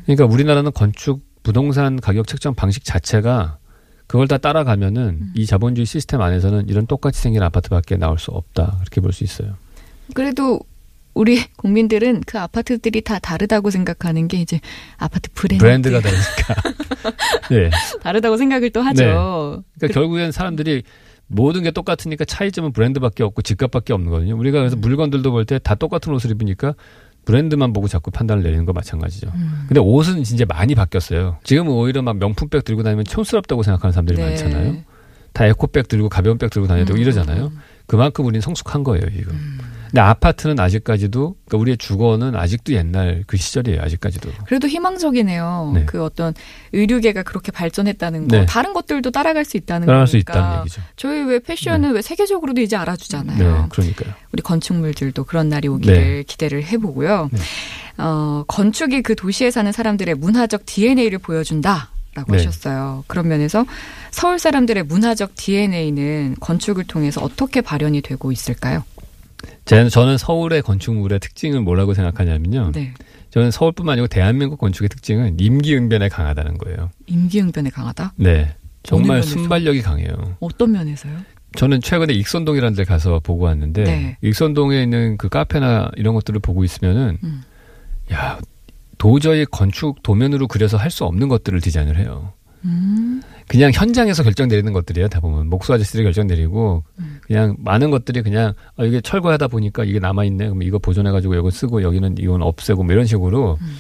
그러니까 0.09 0.25
우리나라는 0.25 0.73
건축 0.73 1.21
부동산 1.43 2.01
가격 2.01 2.27
책정 2.27 2.55
방식 2.55 2.83
자체가 2.85 3.59
그걸 4.07 4.27
다 4.27 4.39
따라가면은 4.39 5.33
이 5.35 5.45
자본주의 5.45 5.85
시스템 5.85 6.23
안에서는 6.23 6.69
이런 6.71 6.87
똑같이 6.87 7.21
생긴 7.21 7.43
아파트밖에 7.43 7.97
나올 7.97 8.19
수 8.19 8.31
없다 8.31 8.79
그렇게 8.81 9.03
볼 9.03 9.13
수 9.13 9.23
있어요. 9.23 9.55
그래도 10.15 10.61
우리 11.13 11.45
국민들은 11.57 12.23
그 12.27 12.39
아파트들이 12.39 13.03
다 13.03 13.19
다르다고 13.19 13.69
생각하는 13.71 14.29
게 14.29 14.39
이제 14.39 14.61
아파트 14.97 15.29
브랜드. 15.35 15.63
브랜드가 15.63 16.01
다르니까. 16.01 16.55
네. 17.51 17.71
다르다고 18.01 18.37
생각을 18.39 18.71
또 18.71 18.81
하죠. 18.81 19.63
그러니까 19.79 19.93
결국엔 20.01 20.33
사람들이 20.33 20.85
모든 21.27 21.63
게 21.65 21.71
똑같으니까 21.71 22.25
차이점은 22.25 22.73
브랜드밖에 22.73 23.23
없고 23.25 23.43
집값밖에 23.43 23.93
없는 23.93 24.09
거거든요. 24.11 24.39
우리가 24.39 24.61
그래서 24.61 24.77
물건들도 24.77 25.31
볼 25.33 25.45
때 25.45 25.59
다 25.59 25.75
똑같은 25.75 26.15
옷을 26.15 26.31
입으니까 26.31 26.75
브랜드만 27.29 27.75
보고 27.75 27.89
자꾸 27.89 28.11
판단을 28.11 28.43
내리는 28.43 28.65
거 28.65 28.73
마찬가지죠. 28.73 29.31
음. 29.35 29.67
근데 29.69 29.81
옷은 29.81 30.25
진짜 30.25 30.47
많이 30.49 30.75
바뀌었어요. 30.75 31.37
지금은 31.45 31.73
오히려 31.73 32.01
막 32.01 32.17
명품백 32.17 32.65
들고 32.65 32.83
다니면 32.83 33.05
촌스럽다고 33.05 33.63
생각하는 33.63 33.93
사람들이 33.93 34.17
네. 34.17 34.31
많잖아요. 34.31 34.77
다 35.35 35.45
에코백 35.45 35.89
들고 35.89 36.09
가벼운 36.09 36.39
백 36.39 36.51
들고 36.51 36.67
되고 36.67 36.91
음. 36.91 36.97
이러잖아요. 36.97 37.53
그만큼 37.87 38.25
우리는 38.25 38.41
성숙한 38.41 38.83
거예요, 38.83 39.05
지금. 39.11 39.39
근데 39.91 40.01
아파트는 40.01 40.61
아직까지도 40.61 41.37
그러니까 41.47 41.59
우리의 41.63 41.77
주거는 41.79 42.37
아직도 42.37 42.75
옛날 42.75 43.25
그 43.27 43.37
시절이에요, 43.37 43.81
아직까지도. 43.83 44.31
그래도 44.47 44.69
희망적이네요. 44.69 45.73
네. 45.75 45.85
그 45.87 46.03
어떤 46.05 46.35
의류계가 46.73 47.23
그렇게 47.23 47.51
발전했다는 47.53 48.29
거, 48.29 48.37
네. 48.37 48.47
다른 48.47 48.75
것들도 48.75 49.11
따라갈 49.11 49.45
수 49.45 49.57
있다는 49.57 49.87
따라갈 49.87 50.07
수 50.07 50.13
거니까. 50.13 50.33
있다는 50.33 50.61
얘기죠. 50.61 50.83
저희 50.97 51.23
왜 51.23 51.39
패션은 51.39 51.93
왜 51.93 52.03
세계적으로도 52.03 52.61
이제 52.61 52.77
알아주잖아요. 52.77 53.39
네, 53.63 53.69
그러니까요. 53.71 54.13
우리 54.33 54.43
건축물들도 54.43 55.25
그런 55.25 55.49
날이 55.49 55.69
오기를 55.69 55.97
네. 55.97 56.23
기대를 56.25 56.65
해보고요. 56.65 57.31
네. 57.33 57.39
어, 57.99 58.45
건축이 58.47 59.03
그 59.03 59.15
도시에 59.17 59.51
사는 59.51 59.71
사람들의 59.73 60.15
문화적 60.17 60.67
DNA를 60.67 61.19
보여준다. 61.19 61.91
라고 62.15 62.33
네. 62.33 62.39
하셨어요. 62.39 63.05
그런 63.07 63.29
면에서 63.29 63.65
서울 64.11 64.41
사람들의 64.41 64.83
문화적 64.85 65.37
DNA는 65.37 66.37
건축을 66.41 66.85
통해서 66.85 67.21
어떻게 67.21 67.61
발현이 67.61 68.01
되고 68.01 68.33
있을까요? 68.33 68.83
제- 69.65 69.89
저는 69.89 70.19
서울의 70.19 70.63
건축물의 70.63 71.21
특징을 71.21 71.61
뭐라고 71.61 71.95
생각하냐면요. 71.95 72.73
네. 72.75 72.93
저는 73.31 73.51
서울뿐만 73.51 73.95
아니고 73.95 74.07
대한민국 74.09 74.59
건축의 74.59 74.89
특징은 74.89 75.39
임기응변에 75.39 76.09
강하다는 76.09 76.59
거예요. 76.59 76.91
임기응변에 77.07 77.71
강하다? 77.71 78.15
네. 78.17 78.55
정말? 78.83 79.23
순발력이 79.23 79.83
강해요. 79.83 80.37
어떤 80.41 80.73
면에서요? 80.73 81.13
저는 81.57 81.81
최근에 81.81 82.13
익선동이라는 82.15 82.77
데 82.77 82.85
가서 82.85 83.21
보고 83.21 83.45
왔는데 83.45 83.85
네. 83.85 84.17
익선동에 84.23 84.83
있는 84.83 85.17
그 85.19 85.29
카페나 85.29 85.91
이런 85.97 86.15
것들을 86.15 86.41
보고 86.41 86.65
있으면은 86.65 87.19
음. 87.23 87.43
야 88.13 88.39
도저히 88.99 89.45
건축 89.47 90.03
도면으로 90.03 90.47
그려서 90.49 90.77
할 90.77 90.91
수 90.91 91.05
없는 91.05 91.29
것들을 91.29 91.61
디자인을 91.61 91.99
해요. 91.99 92.33
음, 92.65 93.23
그냥 93.49 93.71
현장에서 93.73 94.23
결정 94.23 94.47
내리는 94.49 94.73
것들이에요. 94.73 95.09
다 95.09 95.21
보면 95.21 95.49
목수 95.49 95.73
아저씨들이 95.73 96.05
결정 96.05 96.27
내리고 96.27 96.85
음. 96.99 97.19
그냥 97.23 97.57
많은 97.59 97.91
것들이 97.91 98.23
그냥 98.23 98.53
아, 98.77 98.85
이게 98.85 99.01
철거하다 99.01 99.49
보니까 99.49 99.85
이게 99.85 99.99
남아 99.99 100.25
있네. 100.25 100.49
그럼 100.49 100.63
이거 100.63 100.79
보존해 100.79 101.11
가지고 101.11 101.35
이거 101.35 101.51
쓰고 101.51 101.83
여기는 101.83 102.17
이건 102.19 102.43
없애고 102.43 102.85
뭐 102.85 102.93
이런 102.93 103.07
식으로 103.07 103.59
음. 103.61 103.77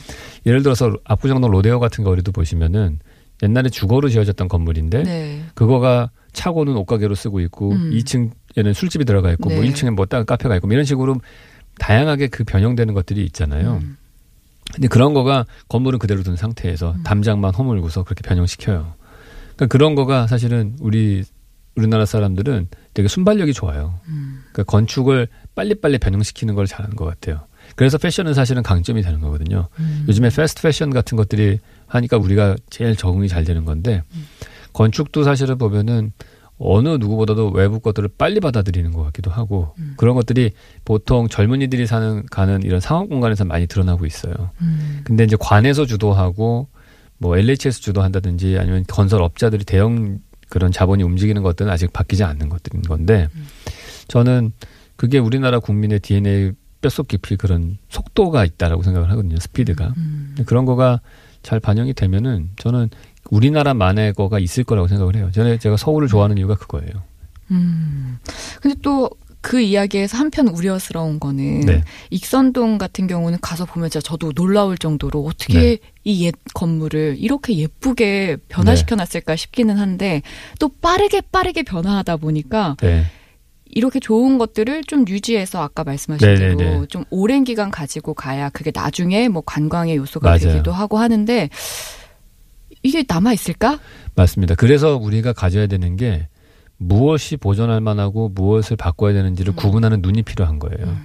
예를 0.47 0.63
들어서 0.63 0.91
압구정동 1.05 1.51
로데오 1.51 1.81
같은 1.81 2.03
거리도 2.03 2.33
보시면은 2.33 2.99
옛날에 3.43 3.69
주거로 3.69 4.09
지어졌던 4.09 4.49
건물인데 4.49 5.03
네. 5.03 5.45
그거가 5.55 6.11
차고는 6.33 6.77
옷가게로 6.77 7.15
쓰고 7.15 7.41
있고 7.41 7.73
음. 7.73 7.91
2층에는 7.93 8.75
술집이 8.75 9.05
들어가 9.05 9.31
있고 9.33 9.51
뭐 9.51 9.61
네. 9.61 9.71
1층에 9.71 9.91
뭐 9.91 10.07
다른 10.07 10.25
카페가 10.25 10.57
있고 10.57 10.67
뭐 10.67 10.73
이런 10.73 10.85
식으로 10.85 11.17
다양하게 11.79 12.29
그 12.29 12.45
변형되는 12.45 12.95
것들이 12.95 13.25
있잖아요. 13.27 13.81
음. 13.83 13.97
근데 14.73 14.89
그런 14.89 15.15
거가 15.15 15.47
건물은 15.69 15.99
그대로 15.99 16.23
둔 16.23 16.37
상태에서 16.37 16.93
음. 16.93 17.03
담장만 17.03 17.55
허물고서 17.55 18.05
그렇게 18.05 18.23
변형시켜요. 18.23 18.95
그러니까 19.59 19.67
그런 19.67 19.97
거가 19.97 20.29
사실은 20.29 20.77
우리 20.81 21.25
우리나라 21.75 22.07
사람들은 22.07 22.69
되게 22.95 23.09
순발력이 23.09 23.53
좋아요. 23.53 23.99
음. 24.07 24.41
그러니까 24.53 24.65
건축을 24.71 25.29
빨리빨리 25.55 25.99
변형시키는 25.99 26.55
걸 26.55 26.67
잘하는 26.67 26.97
것 26.97 27.05
같아요. 27.05 27.41
그래서 27.77 27.99
패션은 27.99 28.35
사실은 28.35 28.62
강점이 28.62 29.03
되는 29.03 29.21
거거든요. 29.21 29.69
음. 29.79 30.05
요즘에 30.09 30.31
패스트 30.31 30.62
패션 30.62 30.91
같은 30.91 31.17
것들이 31.17 31.59
하니까 31.87 32.17
우리가 32.17 32.57
제일 32.71 32.97
적응이 32.97 33.29
잘 33.29 33.45
되는 33.45 33.65
건데 33.65 34.03
음. 34.15 34.25
건축도 34.73 35.25
사실은 35.25 35.59
보면은 35.59 36.12
어느 36.61 36.88
누구보다도 36.88 37.50
외부 37.50 37.79
것들을 37.81 38.09
빨리 38.19 38.41
받아들이는 38.41 38.93
것 38.93 39.05
같기도 39.05 39.31
하고 39.31 39.75
음. 39.79 39.95
그런 39.97 40.15
것들이 40.15 40.53
보통 40.85 41.29
젊은이들이 41.29 41.87
사는 41.87 42.25
가는 42.31 42.62
이런 42.62 42.81
상업 42.81 43.09
공간에서 43.09 43.45
많이 43.45 43.67
드러나고 43.67 44.07
있어요. 44.07 44.35
음. 44.61 45.00
근데 45.05 45.25
이제 45.25 45.37
관에서 45.38 45.85
주도하고 45.85 46.69
뭐 47.19 47.37
LHS 47.37 47.81
주도한다든지 47.81 48.59
아니면 48.59 48.85
건설 48.87 49.23
업자들이 49.23 49.65
대형 49.65 50.21
그런 50.49 50.73
자본이 50.73 51.03
움직이는 51.03 51.43
것들은 51.43 51.71
아직 51.71 51.93
바뀌지 51.93 52.25
않는 52.25 52.49
것들인 52.49 52.83
건데 52.83 53.29
저는 54.09 54.53
그게 54.97 55.19
우리나라 55.19 55.61
국민의 55.61 56.01
DNA 56.01 56.53
뼛속 56.81 57.09
깊이 57.09 57.37
그런 57.37 57.77
속도가 57.89 58.45
있다라고 58.45 58.83
생각을 58.83 59.11
하거든요. 59.11 59.39
스피드가. 59.39 59.95
음. 59.97 60.37
그런 60.47 60.65
거가 60.65 61.01
잘 61.43 61.61
반영이 61.61 61.95
되면은 61.95 62.51
저는 62.57 62.91
우리나라만의 63.31 64.15
거가 64.15 64.39
있을 64.39 64.65
거라고 64.65 64.89
생각을 64.89 65.17
해요. 65.17 65.31
전에 65.33 65.59
제가 65.59 65.77
서울을 65.77 66.09
좋아하는 66.09 66.39
이유가 66.39 66.55
그거예요. 66.55 67.03
음. 67.51 68.19
근데 68.61 68.77
또 68.83 69.11
그 69.40 69.61
이야기에서 69.61 70.16
한편 70.18 70.49
우려스러운 70.49 71.21
거는 71.21 71.61
네. 71.61 71.83
익선동 72.11 72.78
같은 72.78 73.07
경우는 73.07 73.38
가서 73.40 73.64
보면 73.64 73.90
진짜 73.90 74.07
저도 74.07 74.33
놀라울 74.33 74.76
정도로 74.76 75.25
어떻게 75.25 75.52
네. 75.61 75.78
이옛 76.04 76.35
건물을 76.54 77.16
이렇게 77.18 77.57
예쁘게 77.57 78.38
변화시켜 78.49 78.97
놨을까 78.97 79.37
싶기는 79.37 79.76
한데 79.76 80.23
또 80.59 80.68
빠르게 80.68 81.21
빠르게 81.21 81.62
변화하다 81.62 82.16
보니까 82.16 82.76
네. 82.80 83.04
이렇게 83.66 84.00
좋은 84.00 84.38
것들을 84.38 84.85
좀 84.85 85.04
유지해서 85.07 85.62
아까 85.62 85.85
말씀하신 85.85 86.35
네, 86.35 86.57
대로. 86.57 86.87
좀 86.87 87.04
오랜 87.11 87.45
기간 87.45 87.71
가지고 87.71 88.14
가야 88.14 88.49
그게 88.49 88.73
나중에 88.75 89.28
뭐 89.28 89.42
관광의 89.45 89.97
요소가 89.97 90.30
맞아요. 90.30 90.38
되기도 90.38 90.73
하고 90.73 90.99
하는데 90.99 91.50
이게 92.83 93.04
남아 93.07 93.33
있을까? 93.35 93.78
맞습니다. 94.14 94.54
그래서 94.54 94.97
우리가 94.97 95.33
가져야 95.33 95.66
되는 95.66 95.97
게 95.97 96.28
무엇이 96.78 97.37
보존할 97.37 97.80
만하고 97.80 98.30
무엇을 98.30 98.76
바꿔야 98.76 99.12
되는지를 99.12 99.52
음. 99.52 99.56
구분하는 99.56 100.00
눈이 100.00 100.23
필요한 100.23 100.58
거예요. 100.58 100.97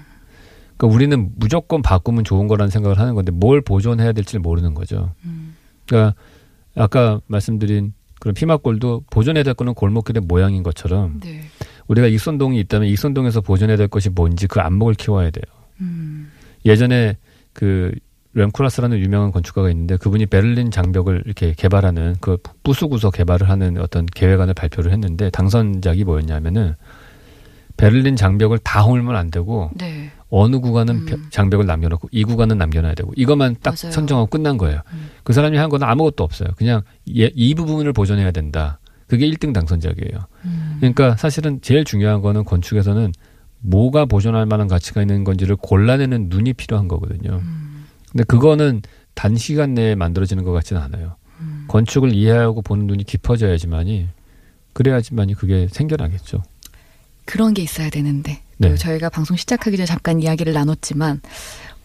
그러니까 0.78 0.96
우리는 0.96 1.32
무조건 1.36 1.82
바꾸면 1.82 2.24
좋은 2.24 2.48
거라는 2.48 2.70
생각을 2.70 3.00
하는 3.00 3.16
건데 3.16 3.32
뭘 3.32 3.62
보존해야 3.62 4.12
될지 4.12 4.34
를 4.34 4.42
모르는 4.42 4.74
거죠. 4.74 5.14
음. 5.26 5.56
그러니까 5.88 6.16
아까 6.76 7.20
말씀드린 7.28 7.94
그런 8.20 8.34
피막골도 8.34 9.06
보존해야 9.12 9.44
될 9.44 9.54
거는 9.54 9.74
골목길의 9.74 10.22
모양인 10.26 10.64
것처럼 10.64 11.20
네. 11.20 11.42
우리가 11.88 12.08
익선동이 12.08 12.60
있다면 12.62 12.88
익선동에서 12.88 13.42
보존해야 13.42 13.76
될 13.76 13.88
것이 13.88 14.10
뭔지 14.10 14.48
그 14.48 14.62
안목을 14.62 14.94
키워야 14.94 15.30
돼요. 15.32 15.44
음. 15.82 16.32
예전에 16.66 17.18
그 17.52 17.92
렘쿠라스라는 18.36 19.00
유명한 19.00 19.32
건축가가 19.32 19.70
있는데 19.72 19.98
그분이 19.98 20.26
베를린 20.26 20.72
장벽을 20.72 21.24
이렇게 21.26 21.54
개발하는 21.54 22.16
그 22.20 22.38
부수구서 22.64 23.12
개발을 23.12 23.50
하는 23.50 23.78
어떤 23.80 24.06
계획안을 24.08 24.54
발표를 24.54 24.92
했는데 24.92 25.30
당선작이 25.30 26.04
뭐였냐면은 26.04 26.76
베를린 27.78 28.16
장벽을 28.16 28.60
다 28.60 28.82
홀면 28.84 29.16
안 29.16 29.32
되고 29.32 29.72
네. 29.76 30.12
어느 30.30 30.60
구간은 30.60 30.96
음. 30.96 31.06
벼- 31.06 31.18
장벽을 31.30 31.66
남겨놓고 31.66 32.10
이 32.12 32.24
구간은 32.24 32.58
남겨놔야 32.58 32.94
되고 32.96 33.12
이것만 33.16 33.58
딱 33.62 33.76
맞아요. 33.82 33.92
선정하고 33.92 34.28
끝난 34.28 34.58
거예요. 34.58 34.82
음. 34.94 35.10
그 35.24 35.34
사람이 35.34 35.58
한건 35.58 35.84
아무것도 35.84 36.24
없어요. 36.24 36.50
그냥 36.56 36.82
예- 37.16 37.32
이 37.36 37.54
부분을 37.56 37.94
보존해야 37.94 38.32
된다. 38.32 38.80
그게 39.08 39.28
1등 39.30 39.54
당선작이에요. 39.54 40.26
음. 40.46 40.78
그러니까 40.80 41.16
사실은 41.18 41.60
제일 41.62 41.84
중요한 41.84 42.22
거는 42.22 42.46
건축에서는 42.46 43.12
뭐가 43.60 44.06
보존할 44.06 44.46
만한 44.46 44.68
가치가 44.68 45.02
있는 45.02 45.24
건지를 45.24 45.56
골라내는 45.56 46.28
눈이 46.30 46.54
필요한 46.54 46.88
거거든요. 46.88 47.42
음. 47.44 47.73
근데 48.14 48.24
그거는 48.26 48.82
단시간 49.16 49.74
내에 49.74 49.96
만들어지는 49.96 50.44
것 50.44 50.52
같지는 50.54 50.82
않아요. 50.82 51.16
음. 51.40 51.66
건축을 51.68 52.14
이해하고 52.14 52.62
보는 52.62 52.88
눈이 52.88 53.04
깊어져야지만이 53.04 54.08
그래야지만이 54.74 55.34
그게 55.34 55.68
생겨나겠죠. 55.70 56.44
그런 57.26 57.54
게 57.54 57.62
있어야 57.62 57.90
되는데 57.90 58.42
네. 58.58 58.70
또 58.70 58.76
저희가 58.78 59.10
방송 59.10 59.36
시작하기 59.36 59.78
전에 59.78 59.86
잠깐 59.86 60.22
이야기를 60.22 60.54
나눴지만 60.54 61.22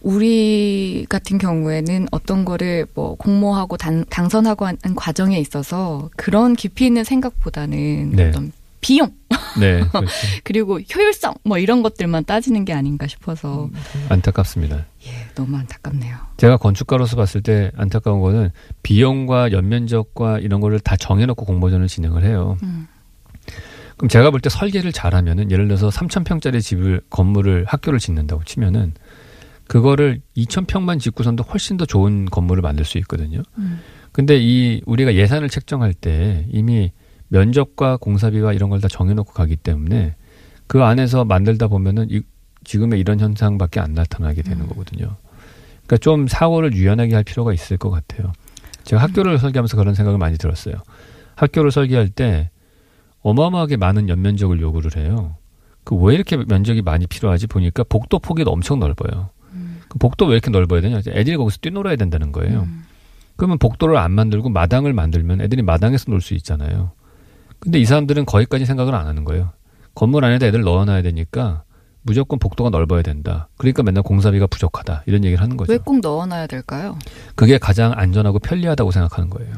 우리 0.01 1.05
같은 1.09 1.37
경우에는 1.37 2.07
어떤 2.11 2.45
거를 2.45 2.85
뭐 2.93 3.15
공모하고 3.15 3.77
단, 3.77 4.05
당선하고 4.09 4.65
하는 4.65 4.95
과정에 4.95 5.39
있어서 5.39 6.09
그런 6.15 6.55
깊이 6.55 6.85
있는 6.85 7.03
생각보다는 7.03 8.11
네. 8.11 8.29
어떤 8.29 8.51
비용 8.81 9.11
네, 9.59 9.79
그렇죠. 9.91 10.07
그리고 10.43 10.79
효율성 10.79 11.35
뭐 11.43 11.57
이런 11.57 11.81
것들만 11.81 12.25
따지는 12.25 12.65
게 12.65 12.73
아닌가 12.73 13.07
싶어서 13.07 13.65
음. 13.65 14.05
안타깝습니다. 14.09 14.85
예, 15.05 15.33
너무 15.35 15.55
안타깝네요. 15.57 16.15
제가 16.37 16.57
건축가로서 16.57 17.15
봤을 17.15 17.41
때 17.41 17.71
안타까운 17.77 18.19
거는 18.19 18.49
비용과 18.83 19.51
연면적과 19.51 20.39
이런 20.39 20.59
거를 20.61 20.79
다 20.79 20.95
정해놓고 20.95 21.45
공모전을 21.45 21.87
진행을 21.87 22.23
해요. 22.23 22.57
음. 22.63 22.87
그럼 23.97 24.07
제가 24.09 24.31
볼 24.31 24.39
때 24.39 24.49
설계를 24.49 24.91
잘하면은 24.93 25.51
예를 25.51 25.67
들어서 25.67 25.89
3,000평짜리 25.89 26.61
집을 26.61 27.01
건물을 27.09 27.65
학교를 27.67 27.99
짓는다고 27.99 28.43
치면은 28.45 28.93
그거를 29.67 30.21
2,000평만 30.37 30.99
짓고선도 30.99 31.43
훨씬 31.43 31.75
더 31.77 31.85
좋은 31.85 32.25
건물을 32.25 32.61
만들 32.61 32.85
수 32.85 32.97
있거든요. 32.99 33.43
음. 33.57 33.79
근데 34.11 34.37
이 34.39 34.81
우리가 34.85 35.15
예산을 35.15 35.49
책정할 35.49 35.93
때 35.93 36.45
이미 36.49 36.91
면적과 37.29 37.97
공사비와 37.97 38.53
이런 38.53 38.69
걸 38.69 38.79
다 38.79 38.87
정해놓고 38.87 39.33
가기 39.33 39.55
때문에 39.55 40.15
그 40.67 40.83
안에서 40.83 41.25
만들다 41.25 41.67
보면은 41.67 42.07
이, 42.09 42.21
지금의 42.63 42.99
이런 42.99 43.19
현상밖에 43.19 43.79
안 43.79 43.93
나타나게 43.93 44.41
되는 44.41 44.61
음. 44.61 44.67
거거든요. 44.67 45.15
그러니까 45.85 45.97
좀 45.97 46.27
사고를 46.27 46.73
유연하게 46.73 47.15
할 47.15 47.23
필요가 47.23 47.53
있을 47.53 47.77
것 47.77 47.89
같아요. 47.89 48.31
제가 48.83 49.01
학교를 49.01 49.37
설계하면서 49.39 49.77
그런 49.77 49.95
생각을 49.95 50.17
많이 50.19 50.37
들었어요. 50.37 50.75
학교를 51.35 51.71
설계할 51.71 52.09
때 52.09 52.49
어마어마하게 53.21 53.77
많은 53.77 54.09
연면적을 54.09 54.61
요구를 54.61 54.95
해요. 54.97 55.35
그 55.83 55.95
왜 55.95 56.13
이렇게 56.13 56.37
면적이 56.37 56.81
많이 56.83 57.07
필요하지 57.07 57.47
보니까 57.47 57.83
복도 57.89 58.19
폭이 58.19 58.43
엄청 58.45 58.79
넓어요. 58.79 59.29
음. 59.53 59.79
그 59.89 59.97
복도 59.97 60.25
왜 60.27 60.33
이렇게 60.33 60.51
넓어야 60.51 60.81
되냐? 60.81 61.01
애들이 61.07 61.35
거기서 61.37 61.57
뛰놀아야 61.61 61.95
된다는 61.95 62.31
거예요. 62.31 62.61
음. 62.61 62.83
그러면 63.35 63.57
복도를 63.57 63.97
안 63.97 64.11
만들고 64.11 64.49
마당을 64.49 64.93
만들면 64.93 65.41
애들이 65.41 65.61
마당에서 65.63 66.11
놀 66.11 66.21
수 66.21 66.33
있잖아요. 66.35 66.91
근데 67.59 67.79
이 67.79 67.85
사람들은 67.85 68.25
거기까지 68.25 68.65
생각을 68.65 68.95
안 68.95 69.07
하는 69.07 69.25
거예요. 69.25 69.51
건물 69.95 70.23
안에다 70.25 70.45
애들 70.47 70.61
넣어놔야 70.61 71.01
되니까 71.01 71.63
무조건 72.03 72.39
복도가 72.39 72.69
넓어야 72.69 73.01
된다. 73.01 73.49
그러니까 73.57 73.83
맨날 73.83 74.01
공사비가 74.03 74.47
부족하다. 74.47 75.03
이런 75.05 75.23
얘기를 75.25 75.41
하는 75.43 75.57
거죠. 75.57 75.71
왜 75.71 75.77
꼭 75.77 75.99
넣어놔야 75.99 76.47
될까요? 76.47 76.97
그게 77.35 77.57
가장 77.57 77.91
안전하고 77.95 78.39
편리하다고 78.39 78.91
생각하는 78.91 79.29
거예요. 79.29 79.53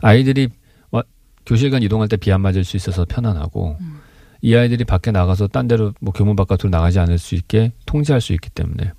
아이들이 0.00 0.48
와- 0.90 1.02
교실 1.44 1.70
간 1.70 1.82
이동할 1.82 2.08
때 2.08 2.16
비 2.16 2.32
안 2.32 2.40
맞을 2.40 2.64
수 2.64 2.76
있어서 2.76 3.04
편안하고 3.04 3.76
음. 3.80 3.98
이 4.40 4.54
아이들이 4.54 4.84
밖에 4.84 5.10
나가서 5.10 5.48
딴 5.48 5.66
데로 5.68 5.92
뭐 6.00 6.12
교문 6.12 6.36
바깥으로 6.36 6.70
나가지 6.70 7.00
않을 7.00 7.18
수 7.18 7.34
있게 7.34 7.72
통제할 7.86 8.20
수 8.20 8.32
있기 8.32 8.48
때문에 8.50 8.92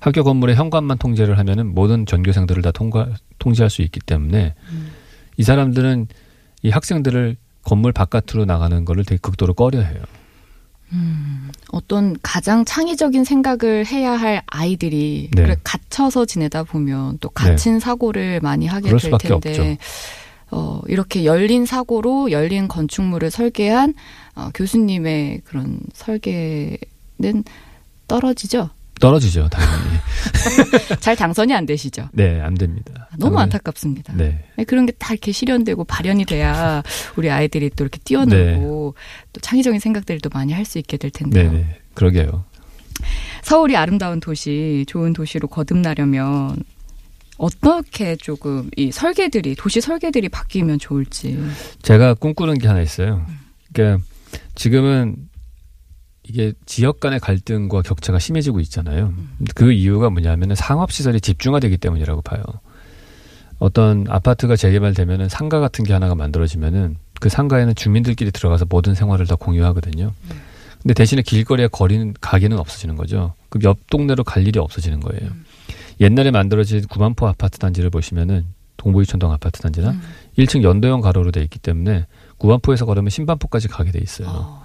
학교 0.00 0.22
건물의 0.22 0.54
현관만 0.54 0.98
통제를 0.98 1.38
하면은 1.38 1.74
모든 1.74 2.04
전교생들을 2.04 2.62
다 2.62 2.70
통과, 2.72 3.08
통제할 3.38 3.70
수 3.70 3.80
있기 3.82 4.00
때문에 4.00 4.54
음. 4.70 4.90
이 5.38 5.42
사람들은 5.42 6.08
이 6.62 6.70
학생들을 6.70 7.36
건물 7.64 7.92
바깥으로 7.92 8.44
나가는 8.44 8.84
거를 8.84 9.04
되게 9.04 9.18
극도로 9.20 9.54
꺼려해요. 9.54 10.02
음, 10.92 11.50
어떤 11.70 12.16
가장 12.22 12.64
창의적인 12.64 13.24
생각을 13.24 13.86
해야 13.86 14.12
할 14.12 14.42
아이들이 14.46 15.30
네. 15.32 15.42
그래, 15.42 15.56
갇혀서 15.64 16.26
지내다 16.26 16.64
보면 16.64 17.18
또 17.20 17.30
갇힌 17.30 17.80
사고를 17.80 18.40
많이 18.40 18.66
하게 18.66 18.90
될 18.90 18.98
텐데 19.18 19.32
없죠. 19.32 19.76
어, 20.50 20.82
이렇게 20.86 21.24
열린 21.24 21.64
사고로 21.64 22.30
열린 22.30 22.68
건축물을 22.68 23.30
설계한 23.30 23.94
어, 24.34 24.50
교수님의 24.54 25.40
그런 25.44 25.80
설계는 25.94 27.44
떨어지죠. 28.06 28.68
떨어지죠, 29.02 29.48
당연히. 29.50 29.98
잘 31.00 31.16
당선이 31.16 31.52
안 31.54 31.66
되시죠. 31.66 32.08
네, 32.12 32.40
안 32.40 32.54
됩니다. 32.54 33.08
너무 33.18 33.32
당연히. 33.34 33.42
안타깝습니다. 33.42 34.12
네. 34.16 34.44
네, 34.56 34.64
그런 34.64 34.86
게 34.86 34.92
다 34.98 35.12
이렇게 35.12 35.32
실현되고 35.32 35.84
발현이 35.84 36.24
돼야 36.26 36.82
우리 37.16 37.28
아이들이 37.30 37.68
또 37.70 37.82
이렇게 37.84 37.98
뛰어놀고 38.04 38.94
또 39.32 39.40
창의적인 39.40 39.80
생각들을 39.80 40.20
또 40.20 40.30
많이 40.32 40.52
할 40.52 40.64
수 40.64 40.78
있게 40.78 40.96
될 40.96 41.10
텐데요. 41.10 41.50
네, 41.50 41.58
네. 41.58 41.80
그러게요. 41.94 42.44
서울이 43.42 43.76
아름다운 43.76 44.20
도시, 44.20 44.84
좋은 44.86 45.12
도시로 45.12 45.48
거듭나려면 45.48 46.62
어떻게 47.38 48.14
조금 48.14 48.70
이 48.76 48.92
설계들이 48.92 49.56
도시 49.56 49.80
설계들이 49.80 50.28
바뀌면 50.28 50.78
좋을지. 50.78 51.36
제가 51.82 52.14
꿈꾸는 52.14 52.58
게 52.58 52.68
하나 52.68 52.80
있어요. 52.80 53.26
그러니까 53.72 54.04
지금은 54.54 55.16
이게 56.32 56.54
지역 56.64 56.98
간의 56.98 57.20
갈등과 57.20 57.82
격차가 57.82 58.18
심해지고 58.18 58.60
있잖아요. 58.60 59.12
그 59.54 59.70
이유가 59.70 60.08
뭐냐면은 60.08 60.56
상업 60.56 60.90
시설이 60.90 61.20
집중화되기 61.20 61.76
때문이라고 61.76 62.22
봐요. 62.22 62.42
어떤 63.58 64.06
아파트가 64.08 64.56
재개발되면은 64.56 65.28
상가 65.28 65.60
같은 65.60 65.84
게 65.84 65.92
하나가 65.92 66.14
만들어지면은 66.14 66.96
그 67.20 67.28
상가에는 67.28 67.74
주민들끼리 67.74 68.30
들어가서 68.30 68.64
모든 68.66 68.94
생활을 68.94 69.26
다 69.26 69.36
공유하거든요. 69.36 70.12
근데 70.80 70.94
대신에 70.94 71.20
길거리에 71.20 71.68
거리는 71.68 72.14
가게는 72.18 72.58
없어지는 72.58 72.96
거죠. 72.96 73.34
그옆 73.50 73.90
동네로 73.90 74.24
갈 74.24 74.46
일이 74.46 74.58
없어지는 74.58 75.00
거예요. 75.00 75.30
옛날에 76.00 76.30
만들어진 76.30 76.86
구만포 76.88 77.28
아파트 77.28 77.58
단지를 77.58 77.90
보시면은 77.90 78.46
동부이천동 78.78 79.30
아파트 79.30 79.60
단지나 79.60 79.90
음. 79.90 80.02
1층 80.38 80.62
연도형 80.62 81.02
가로로 81.02 81.30
돼 81.30 81.42
있기 81.42 81.58
때문에 81.58 82.06
구반포에서 82.38 82.86
걸으면 82.86 83.10
신반포까지 83.10 83.68
가게 83.68 83.92
돼 83.92 84.00
있어요. 84.02 84.28
어, 84.28 84.61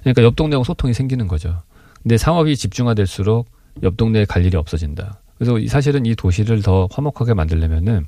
그러니까 0.00 0.22
옆 0.22 0.36
동네하고 0.36 0.64
소통이 0.64 0.94
생기는 0.94 1.26
거죠. 1.28 1.62
근데 2.02 2.16
상업이 2.16 2.56
집중화될수록 2.56 3.48
옆 3.82 3.96
동네에 3.96 4.24
갈 4.24 4.44
일이 4.44 4.56
없어진다. 4.56 5.20
그래서 5.36 5.58
이- 5.58 5.68
사실은 5.68 6.06
이 6.06 6.14
도시를 6.14 6.62
더 6.62 6.88
화목하게 6.92 7.34
만들려면은 7.34 8.06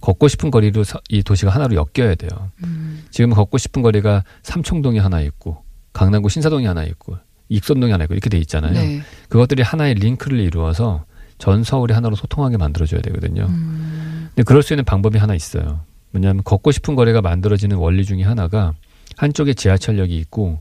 걷고 0.00 0.28
싶은 0.28 0.50
거리로 0.50 0.84
사- 0.84 1.00
이 1.08 1.22
도시가 1.22 1.50
하나로 1.52 1.76
엮여야 1.76 2.14
돼요. 2.16 2.30
음, 2.64 3.04
지금 3.10 3.30
걷고 3.30 3.58
싶은 3.58 3.82
거리가 3.82 4.24
삼청동이 4.42 4.98
하나 4.98 5.20
있고 5.20 5.62
강남구 5.92 6.28
신사동이 6.28 6.66
하나 6.66 6.82
있고 6.84 7.16
익선동이 7.48 7.92
하나 7.92 8.04
있고 8.04 8.14
이렇게 8.14 8.28
돼 8.28 8.38
있잖아요. 8.38 8.72
네. 8.72 9.02
그것들이 9.28 9.62
하나의 9.62 9.94
링크를 9.94 10.40
이루어서 10.40 11.04
전 11.38 11.62
서울이 11.62 11.92
하나로 11.94 12.16
소통하게 12.16 12.56
만들어줘야 12.56 13.00
되거든요. 13.02 13.46
음, 13.48 14.28
근데 14.34 14.42
그럴 14.42 14.62
수 14.62 14.72
있는 14.72 14.84
방법이 14.84 15.18
하나 15.18 15.34
있어요. 15.34 15.80
뭐냐면 16.10 16.42
걷고 16.44 16.72
싶은 16.72 16.94
거리가 16.94 17.20
만들어지는 17.22 17.76
원리 17.76 18.04
중에 18.04 18.22
하나가 18.22 18.74
한쪽에 19.16 19.54
지하철역이 19.54 20.16
있고 20.18 20.60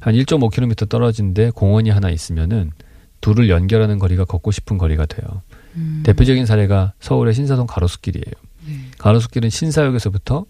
한 0.00 0.14
1.5km 0.14 0.88
떨어진데 0.88 1.50
공원이 1.50 1.90
하나 1.90 2.10
있으면은 2.10 2.70
둘을 3.20 3.48
연결하는 3.48 3.98
거리가 3.98 4.24
걷고 4.24 4.50
싶은 4.52 4.78
거리가 4.78 5.06
돼요. 5.06 5.42
음. 5.76 6.02
대표적인 6.04 6.46
사례가 6.46 6.92
서울의 7.00 7.34
신사동 7.34 7.66
가로수길이에요. 7.66 8.34
네. 8.66 8.72
가로수길은 8.98 9.50
신사역에서부터 9.50 10.46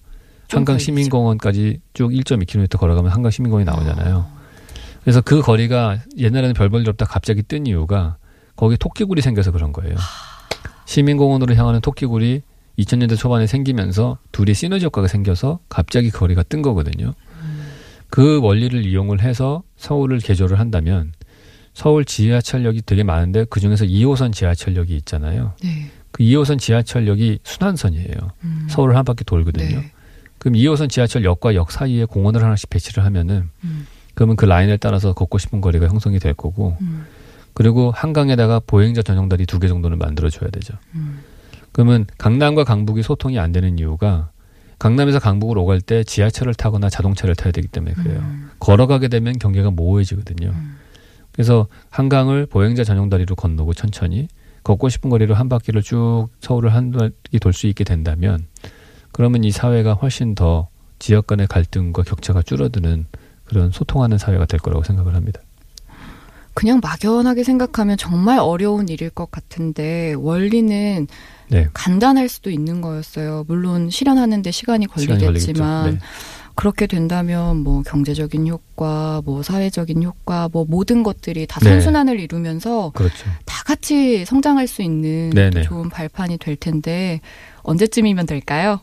좀 0.49 0.59
한강. 0.59 0.79
시민공원까지 0.79 1.81
쭉 1.95 2.11
1.2km 2.11 2.79
걸어가면 2.79 3.11
한강 3.11 3.31
시민공원이 3.31 3.65
나오잖아요. 3.65 4.17
어. 4.17 4.39
그래서 5.03 5.21
그 5.21 5.41
거리가 5.41 5.99
옛날에는 6.19 6.55
별볼일 6.55 6.89
없다 6.91 7.07
갑자기 7.07 7.43
뜬 7.43 7.67
이유가 7.67 8.17
거기 8.57 8.77
토끼굴이 8.77 9.23
생겨서 9.23 9.53
그런 9.53 9.73
거예요. 9.73 9.97
시민공원으로 10.87 11.55
향하는 11.55 11.81
토끼굴이 11.81 12.43
2000년대 12.79 13.17
초반에 13.17 13.47
생기면서 13.47 14.19
둘이 14.33 14.55
시너지 14.55 14.85
효과가 14.87 15.09
생겨서 15.09 15.61
갑자기 15.69 16.11
그 16.11 16.19
거리가 16.21 16.43
뜬 16.43 16.63
거거든요. 16.63 17.15
그 18.11 18.41
원리를 18.41 18.85
이용을 18.87 19.21
해서 19.21 19.63
서울을 19.77 20.19
개조를 20.19 20.59
한다면 20.59 21.13
서울 21.75 22.05
지하철역이 22.05 22.83
되게 22.87 23.03
많은데 23.05 23.45
그 23.49 23.61
중에서 23.61 23.85
2호선 23.85 24.33
지하철역이 24.33 24.97
있잖아요. 24.97 25.53
네. 25.63 25.91
그 26.11 26.25
2호선 26.25 26.59
지하철역이 26.59 27.41
순환선이에요. 27.45 28.15
음. 28.45 28.67
서울을 28.69 28.97
한 28.97 29.05
바퀴 29.05 29.25
돌거든요. 29.25 29.81
네. 29.81 29.93
그럼 30.39 30.55
2호선 30.55 30.89
지하철역과 30.89 31.55
역 31.55 31.71
사이에 31.71 32.05
공원을 32.05 32.43
하나씩 32.43 32.71
배치를 32.71 33.05
하면은 33.05 33.51
음. 33.65 33.87
그러면 34.15 34.37
그 34.37 34.47
라인을 34.47 34.79
따라서 34.79 35.13
걷고 35.13 35.39
싶은 35.39 35.61
거리가 35.61 35.87
형성이 35.87 36.19
될 36.19 36.35
거고 36.35 36.77
음. 36.81 37.07
그리고 37.55 37.91
한강에다가 37.93 38.61
보행자 38.67 39.03
전용 39.03 39.29
다리 39.29 39.47
두 39.47 39.59
개 39.59 39.69
정도는 39.69 39.99
만들어 39.99 40.31
줘야 40.31 40.51
되죠. 40.51 40.75
음. 40.95 41.21
그러면 41.73 42.07
강남과 42.19 42.65
강북이 42.65 43.03
소통이 43.03 43.39
안 43.39 43.53
되는 43.53 43.79
이유가 43.79 44.31
강남에서 44.79 45.19
강북으로 45.19 45.63
오갈 45.65 45.81
때 45.81 46.05
지하철을 46.05 46.55
타거나 46.55 46.89
자동차를 46.89 47.35
타야 47.35 47.53
되기 47.53 47.67
때문에 47.69 47.95
그래요. 47.95 48.21
음. 48.21 48.51
걸어가게 48.61 49.09
되면 49.09 49.39
경계가 49.39 49.71
모호해지거든요. 49.73 50.51
음. 50.51 50.77
그래서 51.33 51.67
한강을 51.91 52.47
보행자 52.47 52.85
전용 52.85 53.09
다리로 53.09 53.35
건너고 53.37 53.75
천천히 53.75 54.29
걷고 54.65 54.89
싶은 54.89 55.09
거리로 55.11 55.35
한 55.35 55.49
바퀴를 55.49 55.83
쭉 55.83 56.29
서울을 56.41 56.75
한 56.75 56.91
바퀴 56.93 57.39
돌 57.41 57.53
수 57.53 57.67
있게 57.69 57.85
된다면 57.85 58.47
그러면 59.13 59.45
이 59.45 59.51
사회가 59.51 59.95
훨씬 59.95 60.35
더 60.35 60.69
지역 60.99 61.27
간의 61.27 61.47
갈등과 61.47 62.03
격차가 62.03 62.43
줄어드는 62.43 63.07
그런 63.45 63.71
소통하는 63.71 64.19
사회가 64.19 64.47
될 64.47 64.61
거라고 64.61 64.83
생각을 64.85 65.15
합니다. 65.15 65.41
그냥 66.59 66.81
막연하게 66.83 67.45
생각하면 67.45 67.97
정말 67.97 68.41
어려운 68.41 68.89
일일 68.89 69.11
것 69.11 69.31
같은데 69.31 70.15
원리는 70.19 71.07
네. 71.51 71.69
간단할 71.73 72.29
수도 72.29 72.51
있는 72.51 72.81
거였어요. 72.81 73.45
물론 73.47 73.91
실현하는데 73.91 74.51
시간이 74.51 74.89
시간이 74.97 75.25
걸리겠지만 75.25 75.83
걸리겠죠. 75.83 75.93
네. 75.93 75.99
그렇게 76.57 76.89
된다면 76.89 77.59
뭐 77.59 77.83
경제적인 77.83 78.49
효과, 78.49 79.23
뭐 79.25 79.45
사회적인 79.45 80.03
효과, 80.03 80.49
뭐 80.53 80.67
모든 80.69 81.05
것들이 81.05 81.47
다 81.47 81.61
네. 81.61 81.71
선순환을 81.71 82.19
이루면서 82.19 82.91
그렇죠. 82.93 83.31
다 83.45 83.63
같이 83.63 84.25
성장할 84.25 84.67
수 84.67 84.83
있는 84.83 85.31
네네. 85.31 85.63
좋은 85.63 85.89
발판이 85.89 86.39
될 86.39 86.57
텐데 86.57 87.21
언제쯤이면 87.63 88.27
될까요? 88.27 88.81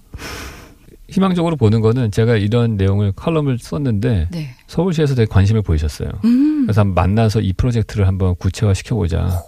희망적으로 1.10 1.56
보는 1.56 1.82
거는 1.82 2.12
제가 2.12 2.36
이런 2.36 2.78
내용을 2.78 3.12
칼럼을 3.15 3.60
썼는데 3.60 4.28
네. 4.32 4.56
서울시에서 4.68 5.15
되게 5.15 5.28
관심을 5.28 5.62
보이셨어요. 5.62 6.10
음. 6.24 6.63
그래서 6.65 6.82
한번 6.82 6.96
만나서 6.96 7.41
이 7.41 7.54
프로젝트를 7.54 8.08
한번 8.08 8.36
구체화 8.36 8.74
시켜보자 8.74 9.44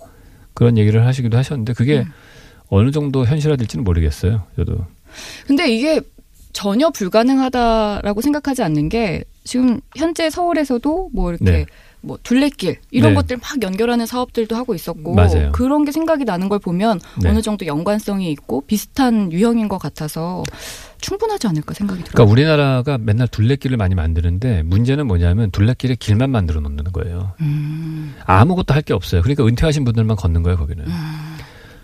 그런 0.53 0.77
얘기를 0.77 1.05
하시기도 1.05 1.37
하셨는데 1.37 1.73
그게 1.73 1.99
음. 1.99 2.05
어느 2.69 2.91
정도 2.91 3.25
현실화될지는 3.25 3.83
모르겠어요. 3.83 4.43
저도 4.55 4.85
근데 5.47 5.69
이게 5.69 6.01
전혀 6.53 6.89
불가능하다라고 6.89 8.21
생각하지 8.21 8.63
않는 8.63 8.89
게 8.89 9.23
지금 9.43 9.79
현재 9.95 10.29
서울에서도 10.29 11.09
뭐 11.13 11.29
이렇게 11.29 11.45
네. 11.45 11.65
뭐 12.01 12.17
둘레길 12.23 12.77
이런 12.91 13.11
네. 13.11 13.15
것들 13.15 13.37
막 13.37 13.61
연결하는 13.61 14.05
사업들도 14.05 14.55
하고 14.55 14.73
있었고 14.75 15.13
맞아요. 15.15 15.51
그런 15.51 15.83
게 15.83 15.91
생각이 15.91 16.25
나는 16.25 16.47
걸 16.47 16.59
보면 16.59 16.99
네. 17.21 17.29
어느 17.29 17.41
정도 17.41 17.65
연관성이 17.65 18.31
있고 18.31 18.61
비슷한 18.61 19.31
유형인 19.31 19.67
것 19.67 19.77
같아서 19.77 20.43
충분하지 21.01 21.47
않을까 21.47 21.73
생각이 21.73 22.03
들어요. 22.03 22.13
그러니까 22.13 22.31
우리나라가 22.31 22.97
맨날 22.97 23.27
둘레길을 23.27 23.77
많이 23.77 23.93
만드는데 23.95 24.63
문제는 24.63 25.05
뭐냐면 25.07 25.51
둘레길에 25.51 25.95
길만 25.95 26.29
만들어 26.29 26.59
놓는 26.61 26.83
거예요. 26.93 27.33
음, 27.41 28.15
아무것도 28.25 28.73
할 28.73 28.81
게 28.87 28.93
없어요. 28.93 29.21
그러니까 29.21 29.45
은퇴하신 29.45 29.83
분들만 29.83 30.15
걷는 30.15 30.43
거예요, 30.43 30.57
거기는. 30.57 30.85
음. 30.85 31.37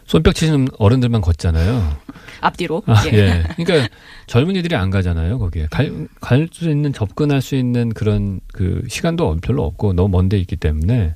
손뼉 0.06 0.34
치시는 0.36 0.68
어른들만 0.78 1.20
걷잖아요. 1.22 1.98
앞뒤로. 2.42 2.84
아, 2.86 3.04
예. 3.12 3.18
예. 3.18 3.44
그러니까 3.64 3.90
젊은이들이 4.28 4.76
안 4.76 4.90
가잖아요, 4.90 5.40
거기에. 5.40 5.68
갈, 5.72 6.08
갈수 6.22 6.70
있는, 6.70 6.94
접근할 6.94 7.42
수 7.42 7.56
있는 7.56 7.90
그런 7.90 8.40
그 8.54 8.84
시간도 8.88 9.38
별로 9.42 9.64
없고 9.64 9.94
너무 9.94 10.10
먼데 10.10 10.38
있기 10.38 10.56
때문에 10.56 11.16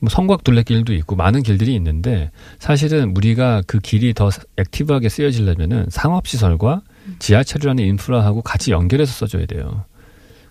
뭐 0.00 0.08
성곽 0.08 0.44
둘레길도 0.44 0.94
있고 0.94 1.14
많은 1.14 1.42
길들이 1.42 1.74
있는데 1.74 2.30
사실은 2.58 3.14
우리가 3.16 3.62
그 3.66 3.78
길이 3.78 4.14
더 4.14 4.30
액티브하게 4.56 5.08
쓰여지려면은 5.08 5.86
상업시설과 5.90 6.82
지하철이라는 7.18 7.84
인프라하고 7.84 8.42
같이 8.42 8.70
연결해서 8.70 9.12
써줘야 9.12 9.46
돼요. 9.46 9.84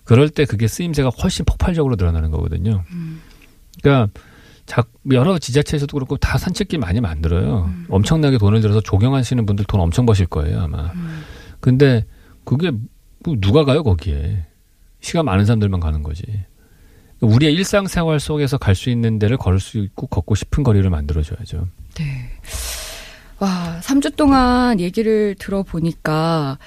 그럴 0.04 0.28
때 0.28 0.44
그게 0.44 0.66
쓰임새가 0.66 1.10
훨씬 1.22 1.44
폭발적으로 1.44 1.96
늘어나는 1.96 2.30
거거든요. 2.30 2.84
음. 2.92 3.20
그러니까 3.82 4.10
작, 4.70 4.88
여러 5.10 5.36
지자체에서도 5.36 5.92
그렇고 5.96 6.16
다 6.16 6.38
산책길 6.38 6.78
많이 6.78 7.00
만들어요. 7.00 7.64
음. 7.64 7.86
엄청나게 7.88 8.38
돈을 8.38 8.60
들여서 8.60 8.80
조경하시는 8.82 9.44
분들 9.44 9.64
돈 9.64 9.80
엄청 9.80 10.06
버실 10.06 10.26
거예요 10.26 10.60
아마. 10.60 10.92
음. 10.92 11.22
근데 11.58 12.06
그게 12.44 12.70
뭐 12.70 13.34
누가 13.40 13.64
가요 13.64 13.82
거기에 13.82 14.46
시간 15.00 15.24
많은 15.24 15.44
사람들만 15.44 15.80
가는 15.80 16.04
거지. 16.04 16.22
우리의 17.20 17.52
일상생활 17.54 18.20
속에서 18.20 18.58
갈 18.58 18.76
수 18.76 18.90
있는 18.90 19.18
데를 19.18 19.36
걸을 19.36 19.58
수 19.58 19.78
있고 19.78 20.06
걷고 20.06 20.36
싶은 20.36 20.62
거리를 20.62 20.88
만들어줘야죠. 20.88 21.66
네. 21.96 22.30
와, 23.40 23.80
3주 23.82 24.14
동안 24.14 24.78
얘기를 24.78 25.34
들어보니까 25.36 26.58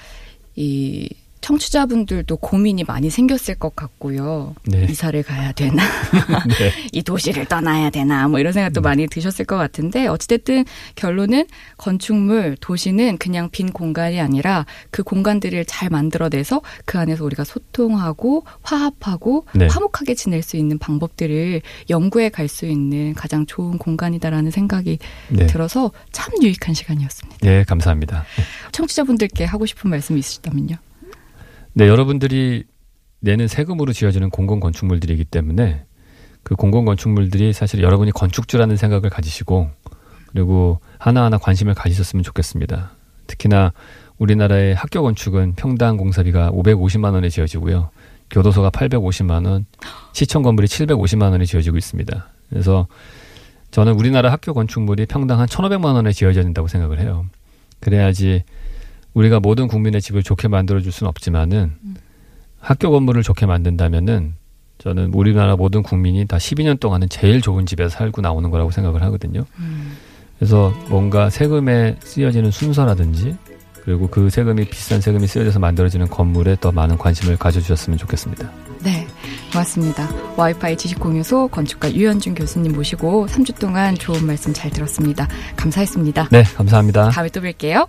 이 0.56 1.08
청취자분들도 1.44 2.38
고민이 2.38 2.84
많이 2.84 3.10
생겼을 3.10 3.56
것 3.56 3.76
같고요. 3.76 4.54
네. 4.66 4.86
이사를 4.88 5.22
가야 5.22 5.52
되나? 5.52 5.82
네. 6.58 6.72
이 6.90 7.02
도시를 7.02 7.44
떠나야 7.44 7.90
되나? 7.90 8.28
뭐 8.28 8.40
이런 8.40 8.54
생각도 8.54 8.80
많이 8.80 9.06
드셨을 9.06 9.44
것 9.44 9.56
같은데 9.56 10.06
어찌됐든 10.06 10.64
결론은 10.94 11.44
건축물, 11.76 12.56
도시는 12.60 13.18
그냥 13.18 13.50
빈 13.50 13.72
공간이 13.72 14.20
아니라 14.20 14.64
그 14.90 15.02
공간들을 15.02 15.66
잘 15.66 15.90
만들어내서 15.90 16.62
그 16.86 16.98
안에서 16.98 17.26
우리가 17.26 17.44
소통하고 17.44 18.44
화합하고 18.62 19.44
네. 19.54 19.66
화목하게 19.66 20.14
지낼 20.14 20.42
수 20.42 20.56
있는 20.56 20.78
방법들을 20.78 21.60
연구해 21.90 22.30
갈 22.30 22.44
수 22.54 22.66
있는 22.66 23.14
가장 23.14 23.46
좋은 23.46 23.78
공간이다라는 23.78 24.50
생각이 24.50 24.98
네. 25.30 25.46
들어서 25.46 25.90
참 26.12 26.30
유익한 26.42 26.74
시간이었습니다. 26.74 27.38
네, 27.40 27.64
감사합니다. 27.64 28.24
청취자분들께 28.70 29.44
하고 29.44 29.66
싶은 29.66 29.90
말씀이 29.90 30.20
있으시다면요. 30.20 30.76
네, 31.76 31.88
여러분들이 31.88 32.62
내는 33.18 33.48
세금으로 33.48 33.92
지어지는 33.92 34.30
공공 34.30 34.60
건축물들이기 34.60 35.24
때문에 35.24 35.84
그 36.44 36.54
공공 36.54 36.84
건축물들이 36.84 37.52
사실 37.52 37.82
여러분이 37.82 38.12
건축주라는 38.12 38.76
생각을 38.76 39.10
가지시고 39.10 39.70
그리고 40.28 40.78
하나하나 40.98 41.36
관심을 41.36 41.74
가지셨으면 41.74 42.22
좋겠습니다. 42.22 42.92
특히나 43.26 43.72
우리나라의 44.18 44.76
학교 44.76 45.02
건축은 45.02 45.54
평당 45.56 45.96
공사비가 45.96 46.52
550만 46.52 47.14
원에 47.14 47.28
지어지고요. 47.28 47.90
교도소가 48.30 48.70
850만 48.70 49.44
원, 49.44 49.66
시청 50.12 50.42
건물이 50.42 50.68
750만 50.68 51.32
원에 51.32 51.44
지어지고 51.44 51.76
있습니다. 51.76 52.28
그래서 52.50 52.86
저는 53.72 53.94
우리나라 53.94 54.30
학교 54.30 54.54
건축물이 54.54 55.06
평당 55.06 55.40
한 55.40 55.48
1,500만 55.48 55.94
원에 55.94 56.12
지어져야 56.12 56.44
된다고 56.44 56.68
생각을 56.68 57.00
해요. 57.00 57.26
그래야지 57.80 58.44
우리가 59.14 59.40
모든 59.40 59.68
국민의 59.68 60.02
집을 60.02 60.22
좋게 60.22 60.48
만들어 60.48 60.80
줄 60.80 60.92
수는 60.92 61.08
없지만은 61.08 61.72
학교 62.60 62.90
건물을 62.90 63.22
좋게 63.22 63.46
만든다면은 63.46 64.34
저는 64.78 65.14
우리나라 65.14 65.56
모든 65.56 65.82
국민이 65.82 66.26
다 66.26 66.36
12년 66.36 66.78
동안은 66.80 67.08
제일 67.08 67.40
좋은 67.40 67.64
집에서 67.64 67.90
살고 67.90 68.20
나오는 68.20 68.50
거라고 68.50 68.70
생각을 68.70 69.02
하거든요. 69.04 69.44
그래서 70.38 70.74
뭔가 70.88 71.30
세금에 71.30 71.96
쓰여지는 72.02 72.50
순서라든지 72.50 73.36
그리고 73.84 74.08
그 74.08 74.30
세금이 74.30 74.64
비싼 74.64 75.00
세금이 75.00 75.26
쓰여져서 75.26 75.58
만들어지는 75.58 76.08
건물에 76.08 76.56
더 76.60 76.72
많은 76.72 76.96
관심을 76.96 77.36
가져주셨으면 77.36 77.98
좋겠습니다. 77.98 78.50
네, 78.82 79.06
고맙습니다. 79.52 80.08
와이파이 80.36 80.76
지식공유소 80.76 81.48
건축가 81.48 81.92
유현준 81.94 82.34
교수님 82.34 82.72
모시고 82.72 83.26
3주 83.26 83.58
동안 83.58 83.94
좋은 83.94 84.26
말씀 84.26 84.52
잘 84.52 84.70
들었습니다. 84.70 85.28
감사했습니다. 85.56 86.28
네, 86.30 86.42
감사합니다. 86.42 87.10
다음에 87.10 87.28
또 87.28 87.40
뵐게요. 87.40 87.86